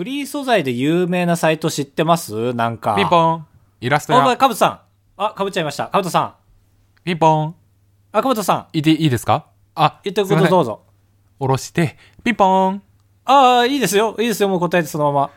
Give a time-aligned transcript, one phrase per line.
[0.00, 2.54] フリー素材で有名なサイト知ってます？
[2.54, 2.94] なんか。
[2.96, 3.46] ピンポン。
[3.82, 4.36] イラストあ、や。
[4.38, 4.80] かぶとさん。
[5.18, 5.88] あ、かぶっちゃいました。
[5.88, 6.34] かぶとさん。
[7.04, 7.54] ピンポン。
[8.10, 8.66] あ、かぶとさん。
[8.72, 9.44] いていいですか？
[9.74, 10.80] あ、言ってことどうぞ。
[11.38, 12.82] 下ろして、ピンポン。
[13.26, 14.16] ああ、いいですよ。
[14.18, 14.48] いいですよ。
[14.48, 15.30] もう答えてそのまま。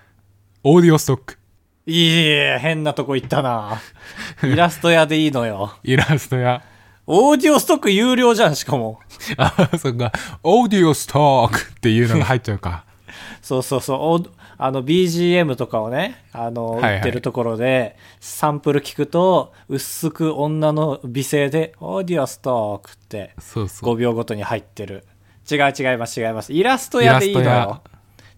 [0.64, 1.38] オーディオストック。
[1.86, 3.82] いいえ、変なとこ行ったな。
[4.43, 5.73] イラスト屋でいいのよ。
[5.84, 6.61] イラストや。
[7.05, 9.02] オーディオストック有料じゃん、しかも。
[9.36, 10.14] あ、そっか。
[10.41, 12.86] オーディオストックっていうのが入っちゃうか。
[13.43, 14.32] そうそうそう。
[14.60, 23.96] おあの、BGM とかをね、あの、売ってるところで、サンプル聞くと、薄く女の美声で、オーディオストックって、そうそう。
[23.96, 25.06] 5秒ごとに入ってる。
[25.52, 26.54] 違う違います違います。
[26.54, 27.82] イラスト屋でいいのよ。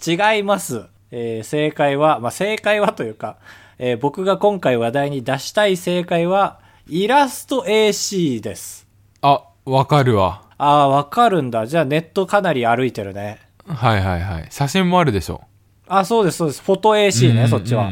[0.06, 0.86] 違います。
[1.12, 3.38] えー正解は、まあ、正解はというか、
[3.78, 8.88] えー僕が今回話題に出したい正解は、イラスト AC です。
[9.22, 10.44] あ、わかるわ。
[10.58, 11.66] ああ、わかるんだ。
[11.68, 13.40] じゃあネットかなり歩いてるね。
[13.68, 14.48] はいはいはい。
[14.50, 15.42] 写真もあるでしょ。
[15.88, 16.62] あ、そうです、そうです。
[16.64, 17.92] フォト AC ね、うんそっちは。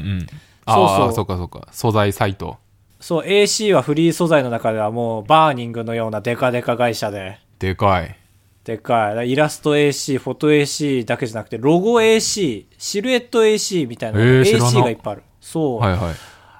[0.65, 1.67] あそうあ、そっかそっか。
[1.71, 2.57] 素材サイト。
[2.99, 7.39] そう、AC はフリー素材の中ではもうバーニングのようなデカデカ会社で。
[7.59, 8.15] でかい。
[8.63, 9.31] でかい。
[9.31, 15.23] イラスト AC、フォト AC だけじゃなくて、ロゴ AC、シルエット AC みたいな、えー AC がいっぱいある。
[15.41, 15.79] そう。
[15.79, 16.15] はいはい。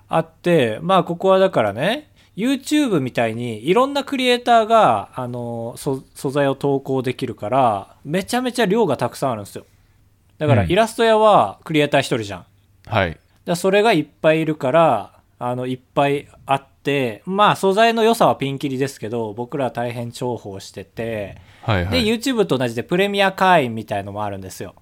[0.10, 9.66] あって、まあここはだからね、YouTube みたいにいろんなクリエイターが、あの、そ素材を投稿できるから、めちゃめちゃ量がたくさんあるんですよ。
[10.38, 12.46] だからうんイラスト屋はクリエイター一人じゃん。
[12.86, 13.18] はい。
[13.46, 22.06] だそれがいっぱいいるから、あの、いっぱいあって、まあ素材の良さはピンキリですけど、僕らは大変重宝してて、で、はいはい。
[22.06, 24.76] YouTube と同じでプレミア会員みたいのもあるんですよ。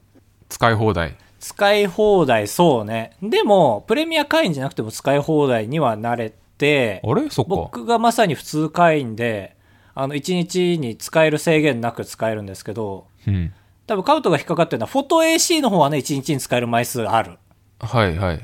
[0.49, 1.15] 使い放題。
[1.39, 3.17] 使い放題、そうね。
[3.21, 7.29] でも、プレミア会員じゃなくても使い放題にはなれて、あれ？
[7.29, 7.49] そっか。
[7.49, 9.55] 僕がまさに普通会員で、
[9.95, 13.53] あの、1日に使える制限なく使えるんですけど、うん。
[13.91, 17.37] 多分カウトが引っかかってるのは、フォト AC の方はね、1日に使える枚数ある。
[17.79, 18.37] はいはい。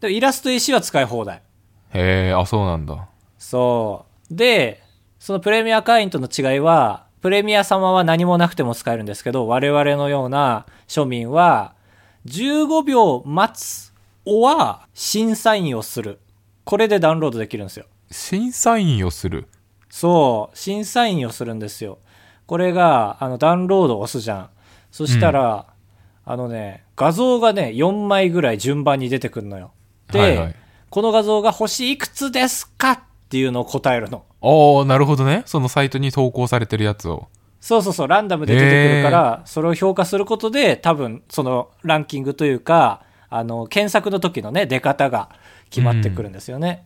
[0.00, 1.42] でもイラスト AC は使い放題。
[1.92, 3.08] へえ、あ、そうなんだ。
[3.36, 4.34] そう。
[4.36, 4.80] で、
[5.18, 11.74] そのプレミア会員との違いは、プレミア様は何もなくても使えるんですけど、我々のような庶民は、
[12.26, 13.92] 15秒待つ、
[14.24, 16.20] おは審査員をする。
[16.62, 17.86] これでダウンロードできるんですよ。
[18.12, 19.48] 審査員をする？
[19.90, 21.98] そう、審査員をするんですよ。
[22.46, 24.50] これが、あの、ダウンロードを押すじゃん。
[24.92, 25.66] そしたら、
[26.24, 29.72] あのね、画像がね、4枚ぐらい順番に出てくるのよ。
[30.12, 30.54] で、はいはい。
[30.90, 34.24] この画像が星いくつですかっていうのを答えるの。
[34.40, 35.42] おー、なるほどね。
[35.46, 37.28] そのサイトに投稿されてるやつを。
[37.60, 45.30] そうそうそう、ランダムで出てくるから、それを評価することで、多分、そのランキングというか、あの、検索の時のね、出方が
[45.70, 46.84] 決まってくるんですよね。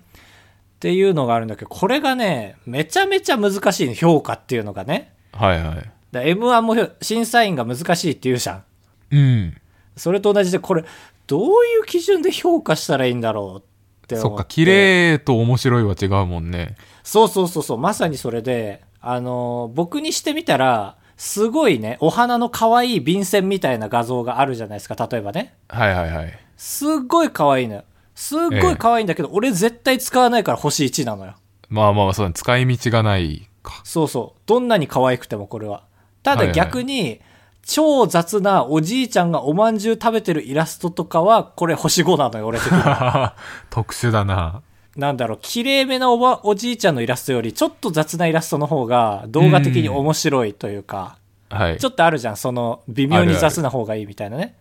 [0.76, 5.12] っていうのがあるんだけど、これがね、めちゃめちゃ難しいの評価っていうのがね。
[5.32, 5.95] はいはい。
[6.16, 8.64] だ M1 も審査員が難しいって言うじゃん。
[9.10, 9.54] うん。
[9.96, 10.84] それと同じで、これ、
[11.26, 14.16] どういう基準で評価したらいいんだろうって。
[14.16, 16.76] そっか、綺麗と面白いは違うもんね。
[17.02, 25.54] そうそうそうそう、まさにそれで、あの、僕にしてみたら、すごいね、お花の可愛い便箋みたいな画像があるじゃないですか、例えばね。
[25.68, 26.38] はいはいはい。
[26.56, 27.84] すっごい可愛いのよ。
[28.14, 31.34] すっごい可愛いんだけど、俺絶対使わないから星1なのよ。
[31.68, 32.34] まあまあ、そうだね。
[32.34, 33.80] 使い道がないか。
[33.84, 34.40] そうそう。
[34.46, 35.84] どんなに可愛くてもこれは。
[36.26, 37.20] ただはいはい逆に、
[37.62, 43.36] 超雑なおじいちゃんがおまんじゅう食べてるイラストとかは、これ星5なのよ、俺的には。
[43.70, 44.62] 特殊だな。
[44.96, 51.16] なんだろう、綺麗めなおば、おじいちゃんのイラストより、ちょっと雑なイラストの方が動画的に面白いというか、
[51.48, 51.76] はい。
[51.78, 54.56] ちょっとあるじゃん、その、微妙に雑な方がいいみたいなね。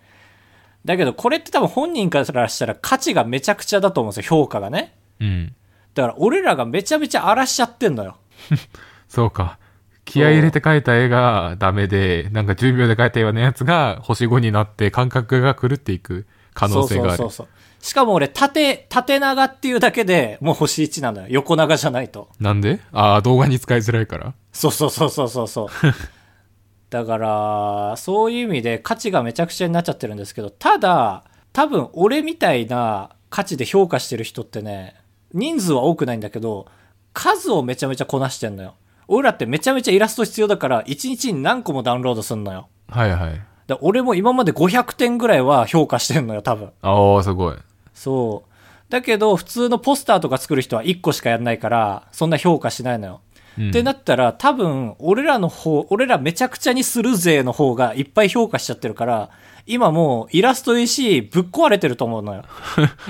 [0.83, 4.93] だけど、これって多分本人からしたら価値がめちゃくちゃだと思うんですよ、評価がね。
[5.19, 5.55] うん。
[5.95, 8.17] だから、俺らがめちゃめちゃ荒らしちゃってんのよ。
[9.09, 9.57] そうか。
[10.05, 17.17] 気合い入れて描いた絵がダメで、なんか10秒で描いたようなやつが星5になって感覚が狂っていく可能性がある。
[17.17, 17.83] そうそうそうそう。
[17.83, 21.27] しかも俺、縦、縦長っていうだけでもう星1なのよ。
[21.29, 22.29] 横長じゃないと。
[22.39, 22.79] なんで？
[22.91, 25.67] ああ、動画に使いづらいからそうそうそうそうそうそう。
[26.89, 34.95] だから、そういう意味で価値がめちゃくちゃになっちゃってるんですけど、ただ、多分俺みたいな価値で評価してる人ってね、
[35.33, 36.67] 人数は多くないんだけど、
[37.13, 38.75] 数をめちゃめちゃこなしてんのよ。
[39.07, 42.67] 俺らってめちゃめちゃイラスト必要だから、1日に何個もダウンロードすんのよ。
[42.87, 43.41] はいはい。
[43.67, 46.71] だ俺も今まで500点ぐらいは評価してんのよ、多分。
[46.81, 47.55] ああ、すごい。
[47.93, 48.51] そう。
[48.91, 53.21] だけど、普通のポスターとか作る人は1個しかやんないから、そんな評価しないのよ。
[53.57, 59.29] うんってなったら、多分、俺らの方、俺らめちゃくちゃにするぜの方がいっぱい評価しちゃってるから、
[59.65, 62.43] 今もうイラスト EC ぶっ壊れてると思うのよ。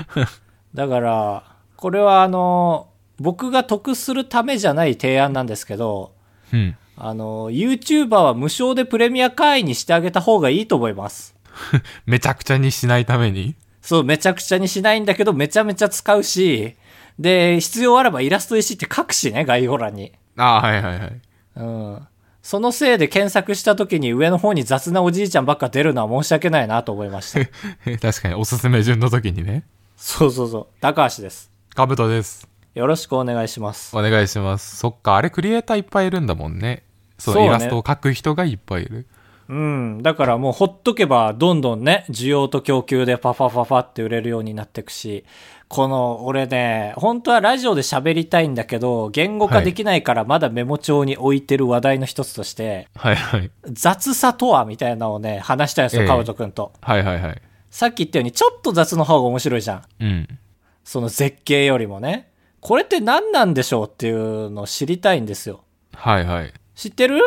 [0.72, 1.42] だから、
[1.76, 2.86] これはあの、
[3.18, 6.12] 僕が得するためじゃない提案なんですけど、
[6.52, 6.76] うん。
[6.96, 11.34] あの、YouTuber は無償でプレミア会員にしてあげた方がいいと思います。
[12.06, 13.54] めちゃくちゃにしないために？
[13.82, 16.74] そう、めちゃくちゃにしないんだけど、めちゃめちゃ使うし、
[17.18, 20.12] で、必要あればイラスト石って書くしね、概要欄に。
[20.36, 21.20] ああ、はいはいはい。
[21.56, 22.08] うん。
[22.42, 27.40] そのせいで検索した時に上の方に雑なおじいちゃんばっか出るのは申し訳ないなと思いました。
[27.98, 29.64] 確かに、おすすめ順の時にね。
[29.96, 30.66] そうそうそう。
[30.80, 31.50] 高橋です。
[31.74, 32.46] かぶとです。
[32.76, 33.96] よろしくお願いします。
[33.96, 34.76] お願いします。
[34.76, 36.82] そっか、あれクリエイターいっぱいいるんだもんね。
[37.16, 39.06] そそうねのイラストを描く人がいっぱいいる。
[39.48, 40.02] うん。
[40.02, 45.24] だからもうほっとけばどんどんね、需要と供給でパファファファって売れるようになっていくし、
[45.68, 53.50] この、俺ね、本当はラジオで喋りたいんだけど、言語化できないからまだメモ帳に置いてる話題の一つとして、はいはい。
[53.72, 56.74] 雑さとはみたいなのをね、話したんですよ、ええカブトくんと。
[56.82, 57.40] はいはいはい。
[57.70, 59.82] さっき言ったように、ちょっと雑の方が面白いじゃん。
[60.00, 60.38] うん。
[60.84, 62.35] その絶景よりもね。
[62.60, 65.62] これって何なんでしょうっていうのを知りたいんですよ。
[65.94, 66.52] はいはい。
[66.74, 67.20] 知ってる？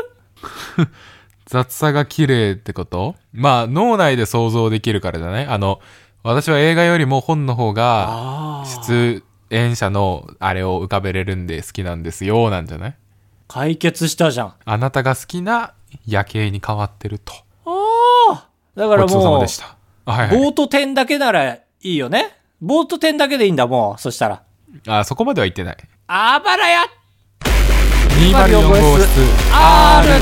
[1.46, 3.16] 雑さが綺麗ってこと？
[3.34, 5.48] まあ、脳内で想像できるからじゃない？
[5.48, 5.80] あの、
[6.24, 8.64] 私は映画よりも本の方が。
[8.86, 12.96] 出演者のあれを浮かべれるんで好きなんですよ、なんじゃない？
[13.48, 14.54] 解決したじゃん。
[14.64, 15.74] あなたが好きな
[16.06, 17.34] 夜景に変わってると。
[17.66, 18.48] ああ。
[18.76, 19.76] だからもうまでし、た。
[20.06, 20.38] あはいはい。
[20.38, 22.38] ボート点だけならいいよね。
[22.62, 24.02] ボート点だけでいいんだ、もう。
[24.02, 24.44] そしたら。
[24.88, 25.78] あ、そこまでは言ってない。
[26.08, 26.86] あばらや
[28.20, 29.08] 204号室
[29.52, 30.22] R!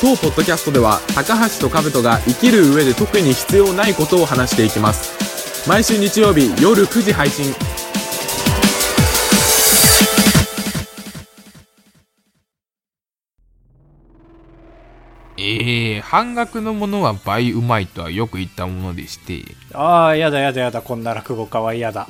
[0.00, 7.52] 当ポッドキャストでは高橋と兜が生きる上で特に必要ないことを話していきます毎週日曜日夜9時配信
[15.46, 22.08] ええ半額のものは倍うまいとはよく言ったものでして、ああ、やだやだやだ、こんな落語家は嫌だ。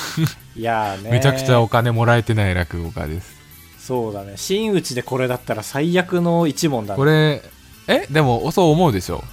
[0.56, 1.10] いやーね。
[1.10, 3.34] めちゃくちゃお金もらえてない落語家です。
[3.78, 4.34] そうだね。
[4.36, 6.96] 真打ちでこれだったら最悪の一問だね。
[6.96, 7.42] これ、
[7.86, 8.06] え？
[8.10, 9.24] でも、そう思うでしょ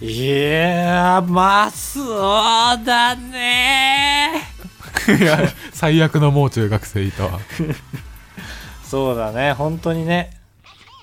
[0.00, 4.42] いやー、まあ、そうだね
[5.20, 5.40] いや、
[5.72, 7.40] 最悪のもう中学生いたわ。
[8.84, 9.52] そうだね。
[9.52, 10.30] 本当にね。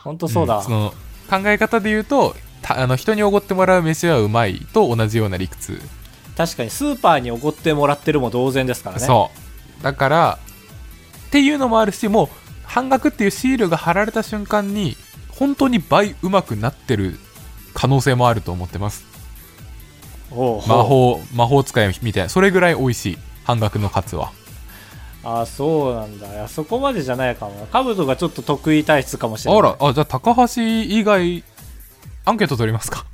[0.04, 0.62] 本当そうだわ。
[0.62, 0.94] んその、
[1.30, 5.82] 考え方で言うと、たあの人におごってもらう飯はうまいと同じような理屈。
[6.36, 9.06] 確かにスーパーにおごってもらってるも同然ですからね。
[9.06, 9.32] そ
[9.80, 9.84] う。
[9.84, 10.40] だから、
[11.28, 12.30] っていうのもあるし、もう、
[12.64, 14.98] 半額っていうシールが貼られた瞬間に、
[15.30, 17.20] 本当に倍うまくなってる
[17.74, 19.06] 可能性もあると思ってます。
[20.32, 22.30] 魔法、魔法使いみたいな。
[22.30, 23.18] それぐらい美味しい。
[23.44, 24.32] 半額のカツは。
[25.26, 26.32] ああ、そうなんだ。
[26.32, 27.66] いや、そこまでじゃないかもな。
[27.68, 29.60] カブトがちょっと得意体質かもしれない。
[29.60, 31.44] あら、あ、じゃあ高橋以外、
[32.26, 33.06] アンケート取りますか？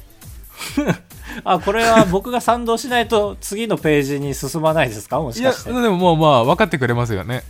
[1.46, 5.20] あ、これは僕が賛同しないと次のページに進まないですか？
[5.20, 5.72] もいや、しかして。
[5.72, 7.44] でももうまあ、分かってくれますよね。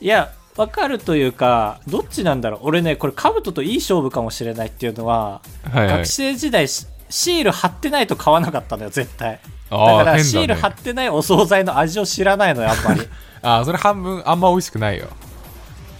[0.00, 2.60] いや、わかるというか、どっちなんだろう？
[2.64, 6.06] 俺ね、これカブトといい勝負かもしれないっていうのは、はいはい学。
[6.06, 9.40] 生時代シシール貼ってないと買わなかったのよ、絶対。
[9.70, 10.54] あだからシール。
[10.54, 13.00] 貼ってないお惣菜の味を知らないのよ、やっぱり。
[13.42, 15.08] ああ、それ半分あんま美味しくないよ。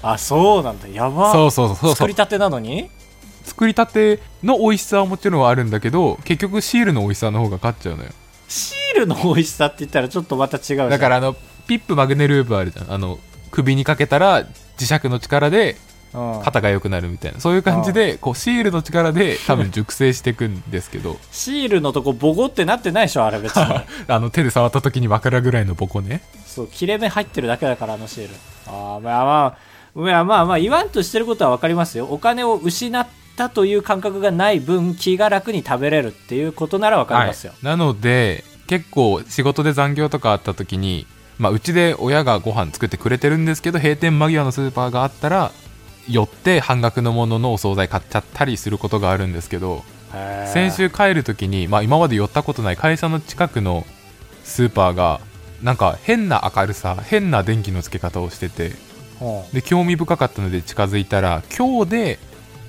[0.03, 0.89] あ、そうなんだ。
[0.89, 1.33] やば。
[1.33, 2.91] そうそうそうそう作りたてなのに？
[3.45, 8.11] 作りたての美味しさはもちろんあるんだけど、結局シールの美味しさの方が勝っちゃうのよ。
[8.49, 11.35] シールの美味しさって言ったらちょっとまた違うだからあの、
[11.67, 12.93] ピップマグネループあるじゃん。
[12.93, 13.19] あの、
[13.51, 14.45] 首にかけたら
[14.77, 15.77] 磁石の力で
[16.13, 17.41] うん肩が良くなるみたいな。
[17.41, 23.63] そういう感じで、こう、シールの力で多分熟成していくんですけど、 シールのとこボコってなってないでしょあれ別に
[24.09, 26.23] あの、手で触った時に分かるぐらいのボコね。
[26.51, 28.35] そう切れ目入ってるだけだからあのシール。
[28.67, 29.59] ああまあまあ
[29.95, 32.07] まあまあまあ言わんとしてることは分かりますよ。
[32.11, 41.07] お金を失ったという感覚がない分気が楽に食べれるっていうことなら分かりますよ、なので結構仕事で残業とかあった時に、
[41.39, 45.53] まあ、うちで親がご飯作ってくれてるんですけど閉店間際のスーパーがあったら
[46.09, 49.83] 寄って半額のもののお惣菜買っちゃったりすることがあるんですけど
[50.53, 53.87] 先週帰る時に、まあ、今まで寄ったことない会社の近くの
[54.45, 55.21] スーパーが
[55.63, 58.73] なんか変な明るさ変な電気のつけ方をしてて
[59.21, 62.19] うんで興味深かったので近づいたら今日で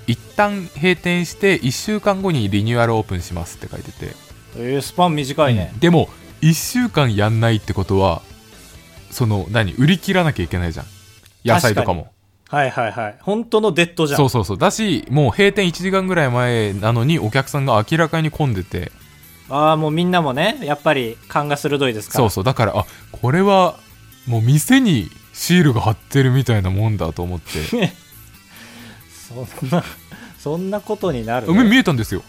[0.08, 4.16] 一旦閉店して1週間後にリニューアルオープンしますって書いてて。
[4.58, 6.10] えースパン短いね、でも
[6.42, 8.22] 1週間やんないってことは
[9.10, 10.86] その何売り切らなきゃいけないじゃん。
[11.46, 12.12] 野菜とかも。
[12.50, 13.18] はいはいはい。
[13.22, 14.18] 本当のデッドじゃん。
[14.18, 14.58] そうそうそう。
[14.58, 18.92] だしもう閉店1時間ぐらい前なのにお客さんが明らかに混んでて
[19.52, 22.24] ああもうみんなもねやっぱり勘が鋭いですから。
[22.24, 22.44] そうそう。
[22.44, 23.78] だからあこれは
[24.26, 27.92] もう店にシールが貼ってるみたいなもんだと思って。
[29.12, 29.84] そんな
[30.40, 32.24] そんなことになる、梅見えたんですよ。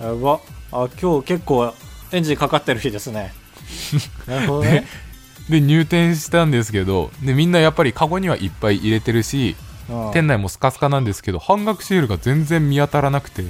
[0.00, 0.40] やば。
[0.72, 1.74] あ今日結構
[2.12, 3.32] エンジンかかってる日ですね。
[4.26, 4.86] なるほどね。
[5.48, 9.56] で入店したんですけどでみんなやっぱりカゴにはいっぱい入れてるし
[9.88, 10.12] うん。
[10.12, 13.44] 店内もスカスカなんですけど半額シールが全然見当たらなくて。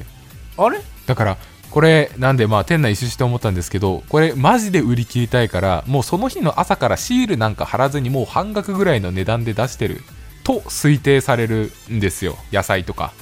[0.56, 0.80] あれ？
[1.10, 1.38] だから
[1.72, 10.02] これなんでまあ店内一周して思ったんですけどこれマジで売り切りたいからもうその日の朝からシールなんか貼らずにもう半額ぐらいの値段で出してる
[10.44, 13.12] と推定されるんですよ野菜とか。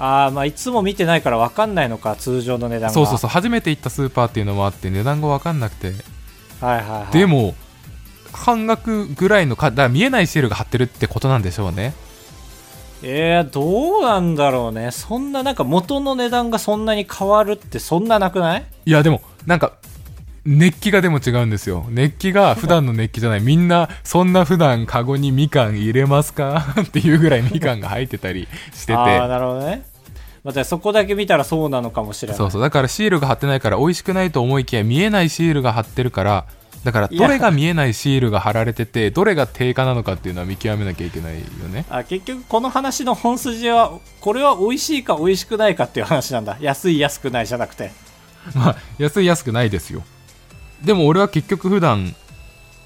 [0.00, 2.90] ああまあいつも見てないから分かんないのか通常の値段が。
[2.90, 5.92] そうそうそう初めて行ったスーパーっていうのもあって値段が分かんなくて。
[6.60, 7.12] はいはいはい。
[7.12, 7.54] でも
[8.32, 11.94] 半額ぐらいのかだ見えないシールが貼ってるってことなんでしょうね
[13.02, 14.90] えー、どうなんだろうね。
[14.90, 18.64] そんななんか元の値段がそんなに変わるってそんななくない？
[18.86, 19.72] いやでもなんか
[20.44, 21.86] 熱気がでも違うんですよ。
[21.90, 23.40] 熱気が普段の熱気じゃない。
[23.40, 26.74] みんなそんな普段カゴにみかん入れますか？
[26.80, 28.94] っていうぐらいみかんが入ってたりしてて。
[28.94, 29.82] ああなるほどね。
[30.42, 32.36] またそこだけ見たらそうなのかもしれない。
[32.38, 32.62] そうそう。
[32.62, 36.46] だからシールが貼ってないから美味しくないと思いきや見えないシールが貼ってるから
[36.84, 41.84] だからどれが見えないシールが貼られててどれが定価なのかっていうのは見極めなきゃいけないよね。
[41.90, 46.56] あ結局この話の本筋はこれは美味しいか美味しくないかっていう話なんだ。
[46.60, 47.90] 安い安くないじゃなくて。
[48.54, 50.02] まあ安い安くないですよ。
[50.82, 52.14] でも俺は結局普段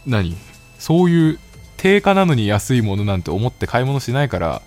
[0.07, 0.37] 何？
[0.81, 1.39] そういう
[1.77, 4.63] 定価なのに安いものなんて思って買い物しないから、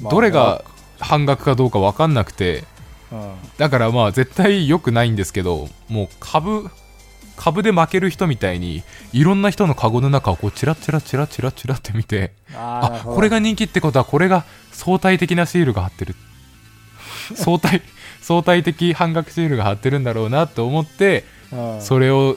[0.00, 0.64] まあどれが
[0.98, 2.64] 半額かどうか分かんなくて。
[3.12, 3.34] うん。
[3.58, 6.70] だからまあ絶対良くないんですけどもう株
[7.40, 8.82] 株で負ける人みたいに
[9.14, 16.14] いろんな人のカゴの中をこうチラチラチラチラチラって見てあこれが人気ってことはこれが相対的なシールが貼ってる。
[17.34, 17.80] 相対
[18.20, 21.80] 相対的半額シールが貼ってるんだろうなと思ってうん。
[21.80, 22.36] それを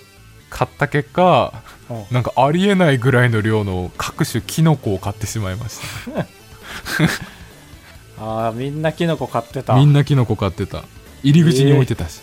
[0.50, 1.52] 買った結果
[1.90, 2.06] うん。
[2.10, 5.80] なんかありえないぐらいの量の各種キノコを買ってしまいまし
[6.16, 6.28] た。
[8.24, 9.76] ああみんなキノコ買ってた。
[9.76, 10.86] みんなキノコ買ってた。
[11.24, 12.22] 入り口に置いてたし、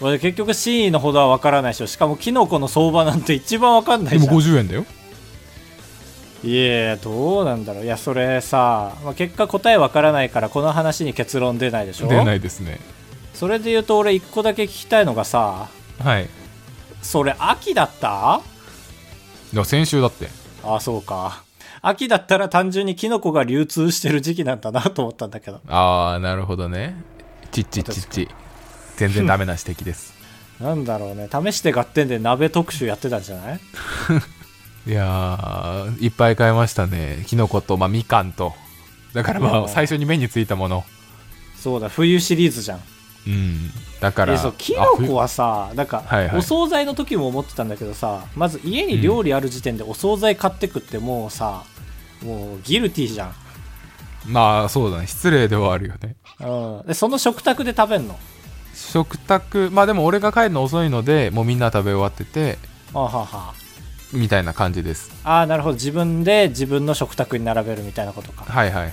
[0.00, 4.56] 俺結局真意のほどは分からないでしょしかもキノコの相場なんて一番分かんないでもじゃん。
[4.56, 4.86] 50円だよ。
[6.42, 7.84] いやどうなんだろう。
[7.84, 12.08] いやそれさ、まあ、結果答え分からないからこの話に結論出ないでしょ？
[12.08, 12.80] 出ないですね。
[13.34, 16.28] それで言うと俺一個だけ聞きたいのがさはい。
[17.02, 18.40] それ秋だった？
[19.52, 20.28] いや先週だって。
[20.64, 21.42] ああそうか。
[21.82, 25.60] 秋だったら単純にキノコが流通してる時期なんだなと思ったんだけど。
[25.68, 27.02] ああなるほどね。
[27.52, 28.28] ちっちちっち
[29.08, 30.12] 全然ダメな指摘です。
[30.60, 31.28] なんだろうね。
[31.32, 33.60] 試して合点で鍋特集やってたんじゃない？
[34.86, 37.24] いやーいっぱい買いましたね。
[37.26, 38.54] キノコと、まあ、みかんと。
[39.14, 40.84] だからまうんあ最初に目についたもの。
[41.58, 42.80] そうだ冬シリーズじゃん。
[43.26, 43.70] うん。
[44.00, 46.38] だからえそうキノコはさなんか、はいはい。
[46.38, 51.62] お惣菜の時も思ってたんだけどさまず家に料理ある時点でお惣菜買ってくってもうさ、
[52.22, 53.34] もうギルティーじゃん、
[54.26, 55.06] まあそうだね。
[55.06, 56.16] 失礼ではあるよね。
[56.40, 58.18] うん、でその食卓で食べんの？
[58.74, 62.58] 食卓まあでも俺が帰るの遅いのでもうみんな食べ終わってて
[62.94, 63.54] あはは。
[64.12, 65.12] みたいな感じです。
[65.22, 65.74] ああなるほど。
[65.74, 68.44] 自分で自分の食卓に並べるみたいなことか。
[68.44, 68.92] はいはいはい。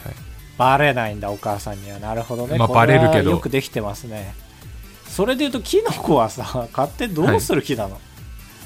[0.58, 2.00] バレないんだお母さんには。
[2.00, 3.32] なるほどね、まあバレるけど。
[3.32, 4.36] よくできてますね。
[5.08, 8.00] それでいうとキノコはさ 買ってどうする気なの、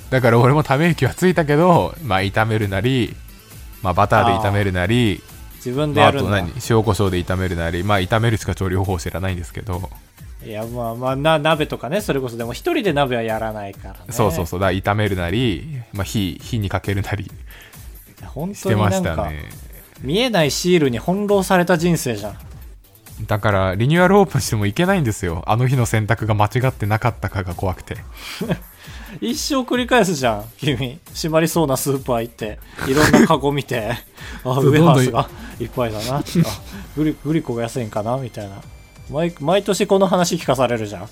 [0.09, 3.15] だから俺もため息はついたけどまあ炒めるなり
[3.81, 5.23] まあバターで炒めるなり
[5.55, 6.51] 自分でまあ、あやるんだ、と何？
[6.69, 9.89] 塩コショウで炒めるなりまあ炒めるしか調理方法知らないんですけど、
[10.43, 13.99] いやまあまあな鍋とかねそれこそでも一人で鍋はやらないからね。
[14.09, 14.59] そうそうそう。
[14.59, 17.29] だから炒めるなり、まあ、火火にかけるなり
[18.25, 19.49] 本してま当になんか、したね。
[20.01, 22.37] 見えないシールに翻弄された人生じゃん。
[23.27, 25.43] だからリニューアルオープンしてもいけないんですよ。
[25.45, 27.97] あの日の選択が間違ってなかったかが怖くて。
[29.21, 30.99] 一生繰り返すじゃん君。
[31.13, 32.57] 閉まりそうなスーパー行って
[32.87, 33.97] いろんなカゴ見て。
[34.43, 35.29] あウェハースが
[35.59, 36.17] いっぱいだな。
[36.17, 36.23] あ
[36.95, 38.55] グリグリコが安いんかなみたいな
[39.09, 41.09] 毎毎年この話聞かされるじゃん。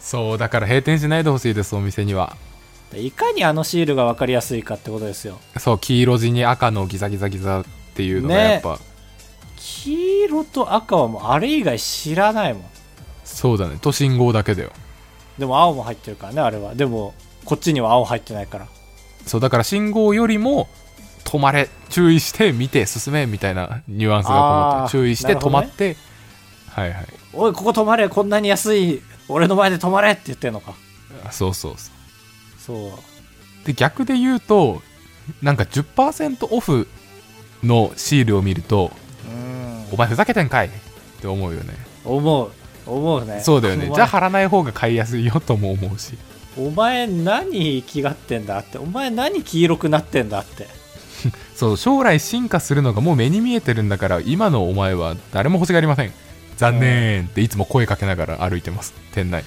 [0.00, 2.36] そうだから閉店しないでほしいですお店には。
[2.94, 5.38] いかにあのシールが分かりやすいかってことですよ。
[5.58, 7.64] そう黄色地に赤のギザギザギザっ
[7.94, 8.52] ていうのがね。
[8.52, 8.78] やっぱ、
[9.56, 12.62] 黄色と赤はもうあれ以外知らないもん。
[13.24, 13.78] そうだね。
[13.80, 14.70] と信号だけだよ。
[15.38, 16.74] でも青も入ってるからねあれは。
[16.74, 17.14] でも
[17.44, 18.68] こっちには青入ってないから。
[19.26, 20.68] そうだから信号よりも
[21.24, 21.68] 止まれ。
[21.88, 25.96] 注意して見て進めみたいなニュアンスがこもって注意して止まって、
[26.68, 28.08] はいはいおいここ止まれ。
[28.08, 30.74] こんなに安い俺の前で止まれって言ってんのか。
[31.24, 31.90] あそうそうそ
[32.72, 32.90] う。
[32.90, 33.66] そう。
[33.66, 34.82] で逆で言うと
[35.42, 36.88] なんか10%オフ
[37.62, 38.90] のシールを見ると
[39.28, 39.86] うん。
[39.92, 40.68] お前ふざけてんかい。
[40.68, 40.70] っ
[41.20, 41.74] て思うよね。
[42.04, 42.50] 思う。
[42.86, 43.40] 思うね。
[43.40, 43.90] そうだよね。
[43.94, 46.16] じゃあ貼らない方が買いやすいよとも思うし。
[46.56, 48.78] お前何気がってんだって。
[48.78, 50.68] お前何黄色くなってんだって。
[51.54, 56.12] そう将来進化するのがもう目に見えてるんだから今のお前は誰も欲しがりません
[56.56, 58.94] 残念っていつも声かけながら歩いてます。
[59.12, 59.44] 店内。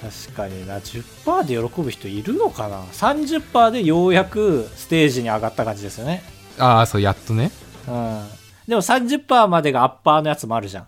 [0.00, 0.78] 確かにな。
[0.78, 6.22] 10%で喜ぶ人いるのかな？30%でようやくステージに上がった感じですよね。
[6.58, 7.50] ああそうやっとね。
[7.88, 8.24] うん。
[8.68, 10.86] でも30%までがアッパーのやつもあるじゃん。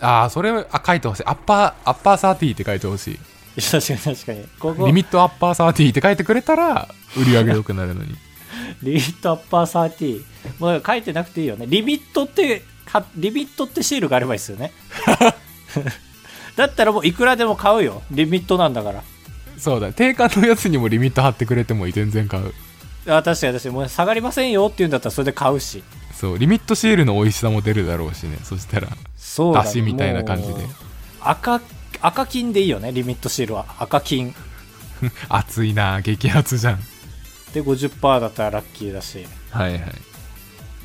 [0.00, 1.24] ああそれあ書いてほしい。
[1.24, 3.18] アッパーアッパー30って書いてほしい。
[3.60, 4.44] 確かに確かに。
[4.58, 8.14] ここ、リミットアッパー30って書いてくれたら売り上げ良くなるのに。
[8.82, 10.24] リミットアッパー30。
[10.58, 11.66] もう書いてなくていいよね。
[11.68, 14.72] リミットって、かリミットってシールがあればいいですよね。
[16.56, 18.02] だったらもういくらでも買うよ。
[18.10, 19.02] リミットなんだから。
[19.58, 22.54] そうだ定価のやつにもリミット貼ってくれてもいい全然買う
[23.06, 23.74] あ確かに確かに。
[23.74, 25.82] もう下がりませんよって言うんだったらそれで買うし。
[26.14, 30.54] そうリミットシールの美味しさも出るだろうしねそしたらそうだしみたいな感じで
[31.22, 31.62] 赤、
[32.02, 32.92] 赤金でいいよね。
[32.92, 33.66] リミットシールは。
[33.78, 34.34] 赤金。
[35.28, 36.80] 熱いな激熱じゃん
[37.54, 39.26] で、50%だったらラッキーだし。
[39.50, 39.82] はいはい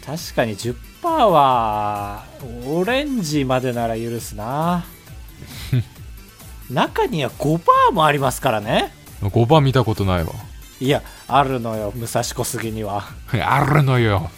[0.06, 0.76] 確かに10%
[1.10, 2.24] は
[2.68, 4.86] オレンジまでなら許すな。
[6.70, 8.94] 中には5%もありますからね。
[9.22, 10.32] 5番見たことないわ。
[10.80, 13.06] いやあるのよ武蔵小杉には。
[13.32, 14.30] あるのよ。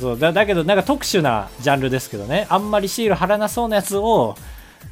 [0.00, 2.46] そうだだけどなんか特殊なジャンルですけどね。
[2.50, 4.36] あんまりシール貼らなそうなやつを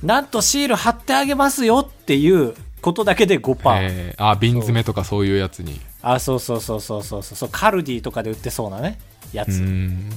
[0.02, 5.80] なんとシール貼ってあげますよっていうことだけで5%、えー、あ瓶詰めとかそういうやつに。
[6.02, 7.36] あそうそうそうそうそうそう。
[7.36, 8.98] そうカルディとかで売ってそうなね
[9.32, 10.10] やうつん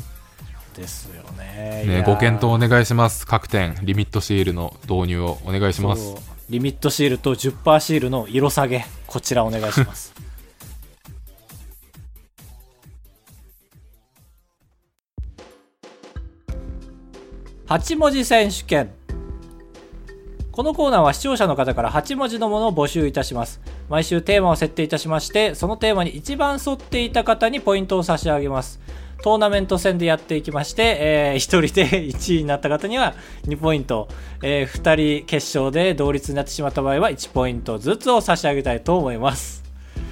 [0.76, 1.84] ですよね。
[1.86, 3.26] いねご検討お願いします。
[3.28, 6.16] 各店リミットシールの導入をお願いします。
[6.50, 10.14] リミットシールと10%シールの色下げこちらお願いします。
[17.68, 18.92] 8文字選手権。
[20.52, 23.62] このコーナーは視聴者の方から8文字のものを募集いたします。
[23.90, 28.80] 毎週テーマを設定いたしましてそのテーマに一番沿っていた方にポイントを差し上げます
[29.22, 33.16] トーナメント戦でやっていきまして、え1人で 1位になった方には
[33.48, 34.08] 2ポイント、
[34.42, 39.64] え2人決勝で同率になってしまった場合は1ポイントずつを差し上げたいと思います。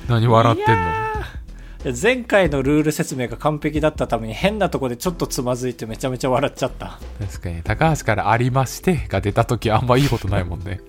[0.10, 1.94] 何笑ってんの？
[2.02, 7.00] 前回のルール説明が完璧だったために変なとこでちょっとつまずいてめちゃめちゃ笑っちゃった。
[7.20, 7.62] 確かに。
[7.64, 10.82] 高橋から「ありまして」が出た時あんまいいことないもんね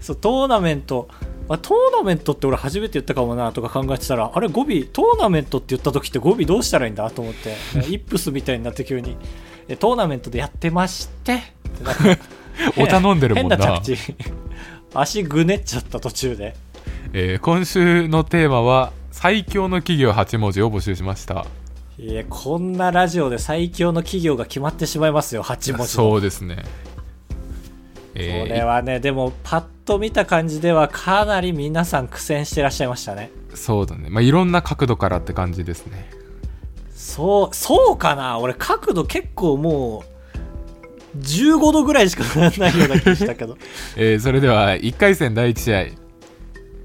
[0.00, 1.08] そうトーナメント。
[1.48, 7.50] あトーナメントって俺初めて言ったかもなとか考えてたらあれ語尾トーナメントって言った時って語尾どうしたらいいんだと思って。
[7.90, 9.16] イップスみたいになって急に
[9.68, 11.34] えトーナメントでやってまして。
[11.68, 12.22] ってなんか
[12.76, 13.56] お茶飲んでるもんな。
[13.56, 13.98] 変な着地。
[14.94, 16.54] 足ぐねっちゃった途中で。
[17.12, 21.46] えー今週のテーマは最強の企業8文字を募集しました。
[21.98, 25.84] いやこんなラジオで最強の企業が決まってしまいますよ8文字の。
[25.86, 26.64] そうですね
[28.12, 33.30] こえれはねでもパッと見た感じではかなり皆さん苦戦してらっしゃいましたね。
[33.52, 34.08] ーそうだね。
[34.10, 36.10] まあいろんな角度からって感じですね。
[36.94, 38.38] そうそうかな？
[38.38, 40.04] 俺角度結構も
[41.14, 43.56] う15度ぐらいしかならないような気したけど。
[43.96, 45.86] えーそれでは1回戦第1試合。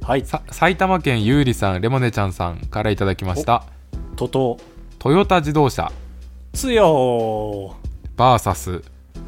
[0.07, 0.25] はい。
[0.25, 3.63] さ埼玉県ゆうりさんレモネちゃんさんからいただきました。
[4.15, 4.57] トト
[4.99, 5.91] トヨタ自動車。
[6.53, 7.75] つよ
[8.17, 8.83] VS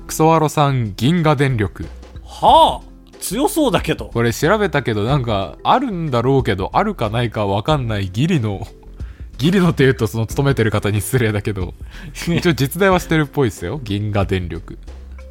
[0.08, 1.86] クソワロさん銀河電力。
[2.24, 2.88] はあ
[3.20, 4.06] 強そうだけど。
[4.06, 8.66] これ調べたけどなんかあるんだろうけどあるかないかわかんないギリの
[9.38, 11.74] ギリのっていうとその勤めてる方に失礼だけど
[12.14, 13.80] 一応実在はしてるっぽいですよ。
[13.84, 14.78] 銀河電力。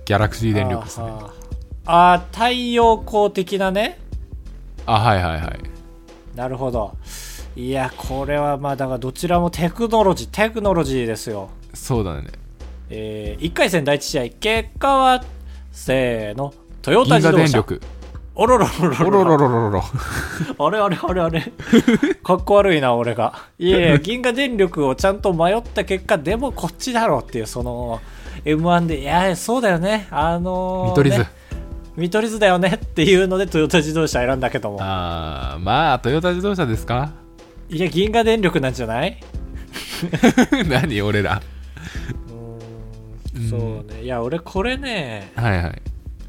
[0.05, 1.07] ギャラクシー電力ですね。
[1.87, 2.13] あ。
[2.15, 3.99] あ太陽光的なね。
[4.85, 5.61] あはいはいはい。
[6.37, 6.97] なるほど。
[7.57, 11.49] いやこれはまあだからどちらもテクノロジーテクノロジーですよ。
[11.73, 12.25] そうだね
[12.91, 15.25] えー、1回戦第1試合結果は
[15.73, 17.45] せーのトヨタ自動車。
[17.45, 17.81] 電力。
[18.39, 19.83] おろろろろおろろろろろろ。
[20.67, 21.53] あれあれあれあれ。
[22.23, 23.35] かっこ悪いな俺が。
[23.59, 28.01] いやいや 銀河電力をちゃんと迷った結果でもこっちだろうっていうその
[28.45, 29.01] m 1で。
[29.01, 30.07] いやそうだよね。
[30.11, 31.29] あのー見取り図、ね。
[31.97, 34.79] 見取り図だよねっていうのでトヨタ自動車選んだけども。
[34.83, 37.13] あーまあトヨタ自動車ですか？
[37.71, 39.19] いや銀河電力なんじゃない？
[40.69, 41.41] 何俺ら
[43.51, 44.03] そうね。
[44.03, 45.83] いや俺これねはいはい。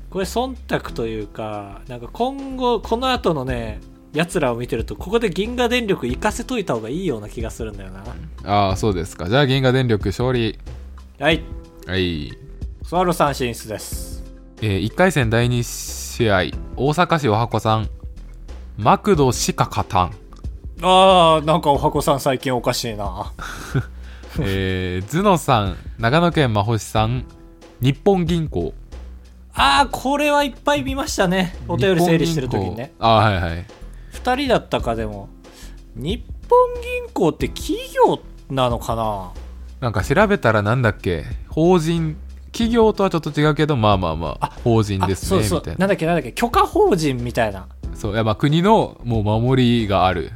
[0.10, 3.80] これ忖度というかなんか今後この後のね
[4.14, 8.04] やつらを見てるとここで銀河電力行かせといた方がいいような気がするんだよな。
[8.46, 9.30] ああそうですか。
[9.30, 10.58] じゃあ銀河電力勝利。
[11.20, 11.42] はい。
[11.86, 12.38] はい。
[12.84, 14.24] スワロさん進出です。
[14.62, 16.38] え1回戦第2試合
[16.76, 17.90] 大阪市おはこさん。
[18.78, 20.12] マクドしか勝たん
[20.84, 23.34] あーなんかおはこさん最近おかしいな
[24.46, 27.26] えー、頭脳さん長野県真星さん
[27.82, 28.74] 日本銀行。
[29.54, 31.56] ああこれはいっぱい見ましたね。
[31.68, 32.94] お便り整理してる時にね。
[33.00, 33.66] あはいはい。
[34.14, 35.30] 2人だったかでも。
[35.96, 38.20] 日本銀行って企業
[38.50, 39.32] なのかな？
[39.82, 41.26] なんか調べたらなんだっけ？
[41.50, 42.16] 法人
[42.52, 45.80] 企業とはちょっと違うけどまあまあまあ法人あですねみたいな。
[45.80, 46.32] なんだっけなんだっけ？
[46.34, 47.68] 許可法人みたいな。
[47.96, 50.32] そういやまあ国のもう守りがある。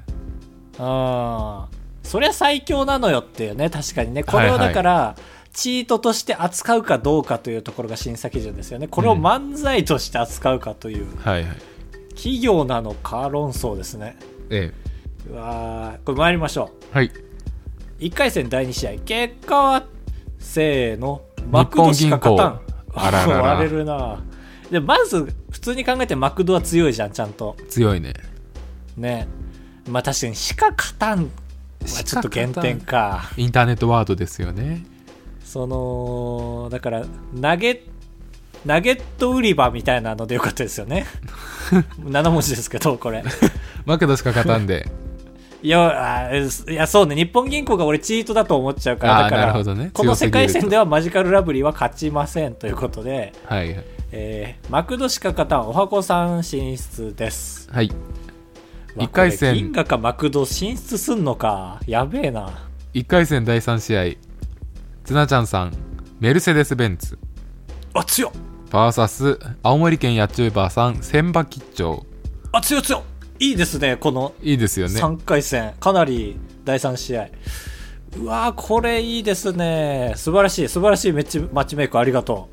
[0.79, 1.67] あ
[2.12, 4.26] そりゃ最強なのよっていうね確かにね。
[4.26, 5.15] これをだから、
[5.54, 8.89] チートとして扱うかどうかというところが審査基準ですよね。
[8.89, 11.56] これを漫才として扱うかという、はいはい。
[12.10, 14.17] 企業なのか論争ですね。
[14.50, 14.74] え
[15.30, 17.06] うわーこれ参りましょえはい。
[17.06, 17.12] う
[18.02, 18.91] 1回戦第2試合。
[19.06, 19.86] 結果は
[20.38, 21.21] せーの。
[21.50, 22.60] マクドしか勝たん。
[22.93, 23.41] あららら。
[23.41, 24.21] 割れるな。
[24.69, 27.56] でまず普通に考えてマクドは強いじゃんちゃんと。
[27.69, 28.12] 強いね。
[28.97, 29.30] ね。
[29.89, 31.30] まあ確かにしか勝たんは
[31.85, 34.85] ちょっと減点かインターネットワードですよね。
[35.43, 37.83] そのだからナゲ
[38.65, 41.07] ナゲット売り場みたいなのでよかったですよね
[41.99, 43.23] 7文字ですけどこれ
[43.85, 44.87] マクドしか勝たんで。
[45.63, 53.85] いやあいやそうね日本銀行が俺チートだと思っちゃうからだからなるほどねこの世界戦ではマジカルラブリーは勝ちませんということで、はいはい。
[54.11, 57.91] えーマクドしか勝たんおはこさん進出ですはい。
[58.95, 59.56] わ一回戦。
[59.56, 61.80] 銀河かマクド進出すんのか。
[61.88, 62.67] やべえな。
[62.93, 64.15] 1回戦第3試合。
[65.04, 65.73] ツナちゃんさん、
[66.19, 67.17] メルセデス・ベンツ。
[67.93, 68.32] あ強っ。
[68.69, 72.06] VS 青森県ヤチューバーさん、千葉吉兆。
[72.54, 73.04] あ強い強
[73.39, 75.01] いいいですねこのいいですよね。
[75.01, 75.73] 3回戦。
[75.80, 77.30] かなり第3試合。
[78.17, 80.13] うわーこれいいですね。
[80.15, 82.49] 素晴らしい素晴らしいマッチメイクありがと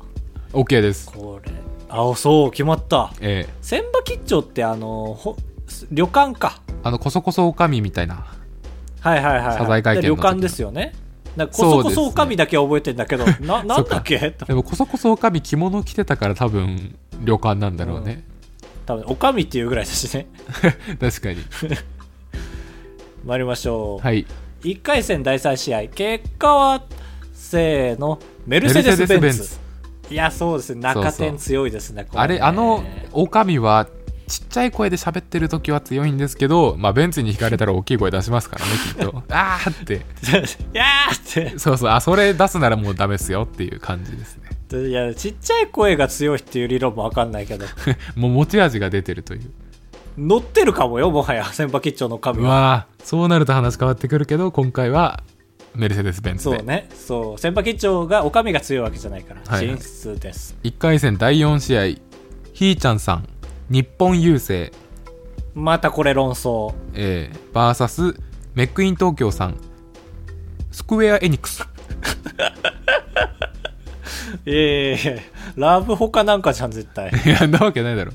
[0.51, 1.11] OK です。
[1.15, 1.17] う。
[1.17, 1.51] これ
[1.89, 3.13] あそう決まった。
[3.21, 3.53] ええ。
[3.61, 5.37] 千葉吉兆ってあのほ
[5.91, 6.61] 旅館か。
[6.83, 8.25] あの、こそこそおかみみたいな。
[9.01, 10.93] はいはいはい、はい、謝罪会見旅館ですよね。
[11.35, 14.35] なこそこそおかみだけは覚えてんだけど、ななんだっけ？
[14.45, 18.23] でも、こそこそおかみ着物着てたから多分、旅館なんだろうね。
[18.85, 20.27] 多分おかみっていうぐらいだしね。
[20.99, 21.37] 確かに。
[23.25, 24.25] 参りましょう、はい。
[24.61, 25.87] 1回戦第3試合。
[25.87, 26.83] 結果は
[27.33, 28.19] せーの。
[28.47, 29.59] メルセデス・ベンツ。
[30.09, 30.81] いやそうですね。
[30.81, 33.87] 中点強いですねこあれ、ねあの、おかみは、
[34.29, 39.23] ちっちゃい声で喋ってる時は強いんですけど、まあ、ベンツに引かれたら大きい声出しますからね、きっと。
[39.33, 39.95] あーって。
[39.95, 39.97] い
[40.73, 41.59] やーって。
[41.59, 44.49] そうそう、あ、それ出すならもうダメっすよっていう感じですね。
[44.87, 47.65] いやちっちゃい声が強いっていう理論も分かんないけど。
[48.15, 49.51] もう持ち味が出てるという。
[50.15, 51.45] 乗ってるかもよもはや。
[51.45, 53.03] 先場吉兆のう神はわー。
[53.03, 55.23] そうなると話変わってくるけど、今回は、
[55.75, 56.57] メルセデス・ベンツで。
[56.57, 56.89] そうね。
[56.93, 57.39] そう。
[57.39, 59.77] 先場吉兆がお上が強いわけじゃないから、はいはい。
[59.77, 60.55] 進出です。
[60.63, 61.85] 1回戦第4試合、
[62.53, 63.27] ひーちゃんさん、
[63.69, 64.75] 日本郵政、
[65.53, 66.73] またこれ論争。
[66.93, 68.19] えー、VS
[68.55, 69.55] メックイン東京さん、
[70.71, 71.63] スクエア・エニックス。
[74.45, 75.21] ええ
[75.55, 77.11] ラブホかなんかじゃん絶対。
[77.25, 78.11] いや、んなわけないだろ。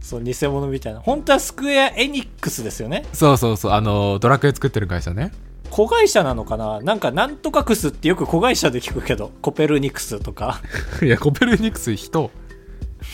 [0.00, 1.00] そう偽物みたいな。
[1.00, 3.04] 本当はスクエア・エニックスですよね。
[3.12, 5.32] そうそうそう、あの、ドラクエ作ってる会社ね。
[5.70, 6.80] 子会社なのかな？
[6.80, 9.32] なんかなんとかクスってよく子会社で聞くけど。
[9.42, 10.60] コペルニクスとか。
[11.02, 12.30] いや、コペルニクス人。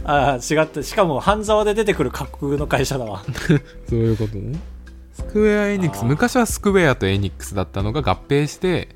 [0.04, 0.84] ああ違った。
[0.84, 3.24] しかも半沢で出てくる架空の会社だわ。
[3.90, 4.60] そういうことね。
[5.14, 8.90] スクエア・エニックス、昔はスクエアとエニックスだったのが合併して、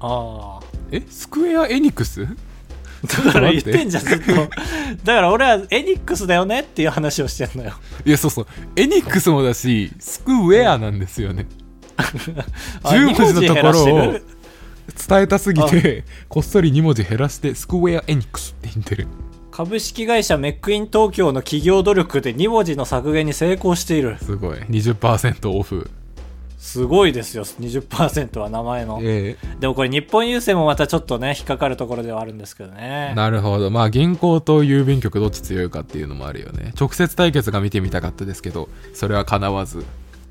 [0.00, 1.02] ああえ？
[1.08, 2.26] スクエア・エニックス？
[3.24, 4.32] だから言ってんじゃんずっと。
[5.04, 7.74] だから俺はエニックスだよねっていう話をしてんのよ。
[8.04, 8.46] いや、そうそう。
[8.76, 11.46] エニックスもだし、スクエアなんですよね。
[12.82, 13.86] あ10文字のところを
[15.08, 19.08] 伝えたすぎて、こっそり2文字減らして、スクエア・エニックスって言ってる。
[19.52, 24.58] 株式会社メックイン東京の企業努力で2文字の削減に成功しているすごい。
[24.60, 25.90] 20%オフ。
[26.56, 33.70] すごいですよ20%は名前のえでもこれ日本郵政もまたちょっとね引っかかるところではあるんですけどえねなるほど。
[33.70, 36.72] まあ、銀行と郵便局どっち強いかっていうのもあるよね。
[36.80, 39.84] 直接対決が見てみたかったですけど、それは叶わず。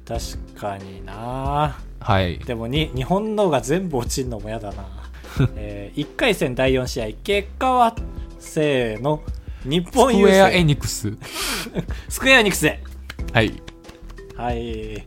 [0.08, 2.40] 確かになはい。
[2.40, 4.84] でもに日本のが全部落ちるのも嫌だな、
[5.58, 7.96] え1回戦第4試合結果は
[8.42, 9.22] せーの
[9.64, 11.14] 日ス本郵クエア・エ政ニックス。
[12.10, 12.84] スクエアニクスで
[13.32, 13.54] はい。
[14.36, 15.06] はい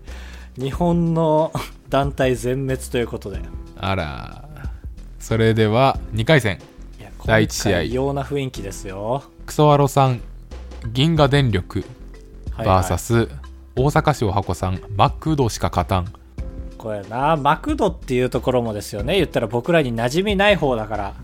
[0.56, 1.52] 日本の
[1.90, 3.40] 団体全滅ということで
[3.76, 4.48] あら。
[5.18, 6.58] それでは、2回戦。
[7.26, 10.20] 第一試合今回異様な雰囲気ですよクソワロさん、
[10.92, 11.84] 銀河電力、
[12.58, 13.30] VS、
[13.76, 16.12] 大阪市おはこさん、マクドしか勝たん。
[16.76, 21.14] これなマクドっていうところもですよね言ったら僕らに馴染みない方だから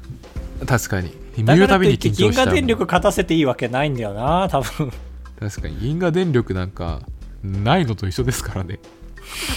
[0.67, 1.13] 確かに。
[1.43, 2.23] 見だるたびに緊張し。
[2.23, 4.93] 銀河電力勝たせていいわけないんだよな多分
[5.39, 5.77] 確かに。
[5.81, 7.01] 銀河電力なんか、
[7.43, 8.79] ないのと一緒ですからね。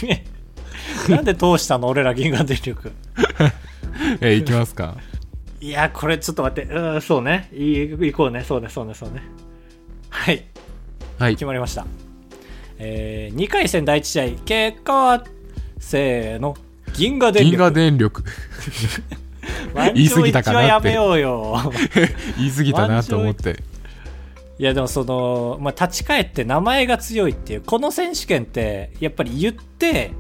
[1.10, 2.92] なんで通したの俺ら銀河電力
[4.22, 4.96] えー、いきますか。
[5.60, 9.22] いやこれちょっと待ってうんそうねい行こうねそうねそうねそうね
[10.10, 10.46] はい
[11.18, 11.46] はい決。
[11.46, 11.86] まりました
[12.80, 15.24] えー、2回戦第1試合結果は
[15.80, 16.58] せーの
[16.94, 18.24] 銀河電銀力河電力。
[19.74, 20.90] 満言い過ぎたかなって。
[20.90, 21.72] 場一致はやめようよ
[22.38, 23.64] 言い過ぎたなと思って。
[24.60, 30.12] いやでもその、まあ、立ち返って名前が強いっていうこの選手権ってやっぱり言って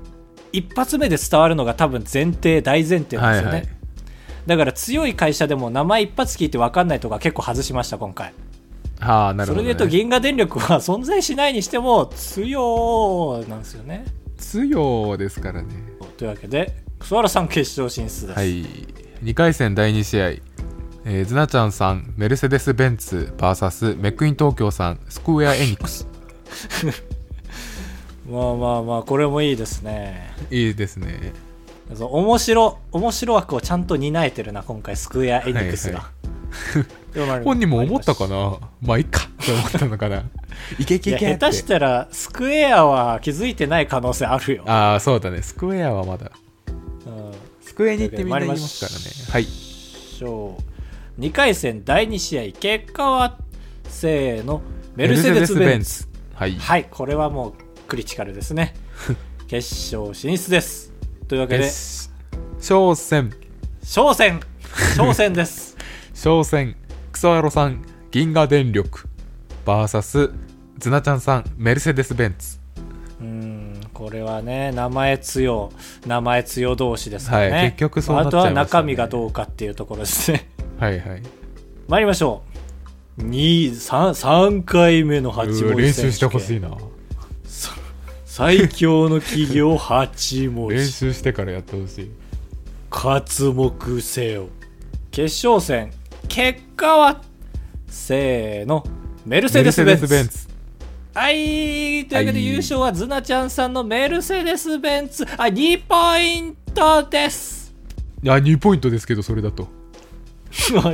[0.51, 3.69] 一発目で伝わるのが多分前提大前提なんですよね、はいはい。
[4.47, 8.33] だから強い会社でも名前一発聞いて分かんないとか結構外しました今回。
[8.99, 14.05] ああなるほど、ね、それで言うと銀河電力は存在しないにしても強なんですよね。
[14.37, 15.67] 強ですからね。
[16.17, 18.65] というわけで楠原さん決勝進出です、はい
[19.23, 20.27] 2回戦第2試合。
[21.05, 26.07] えー、ズナちゃんさんメルセデス・ベンツ VS メックイン東京さんスクエア・エニックス。
[28.29, 30.33] まあまあまあこれもいいですね。
[30.51, 31.31] いいですね。
[31.97, 36.11] 面白面白枠をちゃんと担えてるな今回スクエア・エニックスが、は
[37.15, 38.57] いはい、 本人も思ったかな？
[38.81, 39.21] まあいいか。
[39.41, 40.23] って思ったのかな？
[40.79, 44.63] いけいけいけ下手したらスクエアは気づいてない可能性あるよ。
[44.67, 45.41] ああそうだね。
[45.41, 46.31] スクエアはまだ、うん、
[47.73, 49.31] スクエアに行ってみんな言いますからね。
[49.31, 49.47] はい。
[51.19, 53.39] 2回戦第2試合結果は
[53.89, 54.61] せーの
[54.95, 57.53] メルセデス・ベンツはい、はい、これはもう
[57.87, 58.75] クリティカルですね
[59.47, 60.93] 決勝進出です
[61.27, 61.71] というわけで
[62.59, 63.33] 商戦
[63.83, 64.39] 商戦
[64.95, 65.75] 商戦です
[66.13, 66.75] 商戦
[67.11, 69.07] クソアロさん銀河電力
[69.65, 70.31] VS
[70.77, 72.62] ズナちゃんさんメルセデス・ベンツ
[73.93, 75.71] これはね名前強
[76.05, 80.49] 名前強同士ですからね、はい、結局そうなっちゃいます、ね、あとは中身がどうかっていうところですね。
[80.79, 81.21] はいはい。
[81.87, 82.41] 参りましょ
[83.17, 83.21] う。
[83.21, 86.75] 3, 3回目の八文字練習してほしいな。
[88.25, 92.11] 最強の企業八文字練習してからやってほしい。
[92.89, 94.47] 刮目せよ。
[95.11, 95.93] 決勝戦。
[96.27, 97.21] 結果は？
[97.87, 98.83] せーの。
[99.25, 100.47] メルセデス・ベンツ
[101.15, 105.23] はいというわけで優勝はズナちゃんさんのメルセデス・ベンツ。
[105.37, 107.71] あ2ポイントです。
[108.23, 109.67] いや2ポイントですけどそれだと。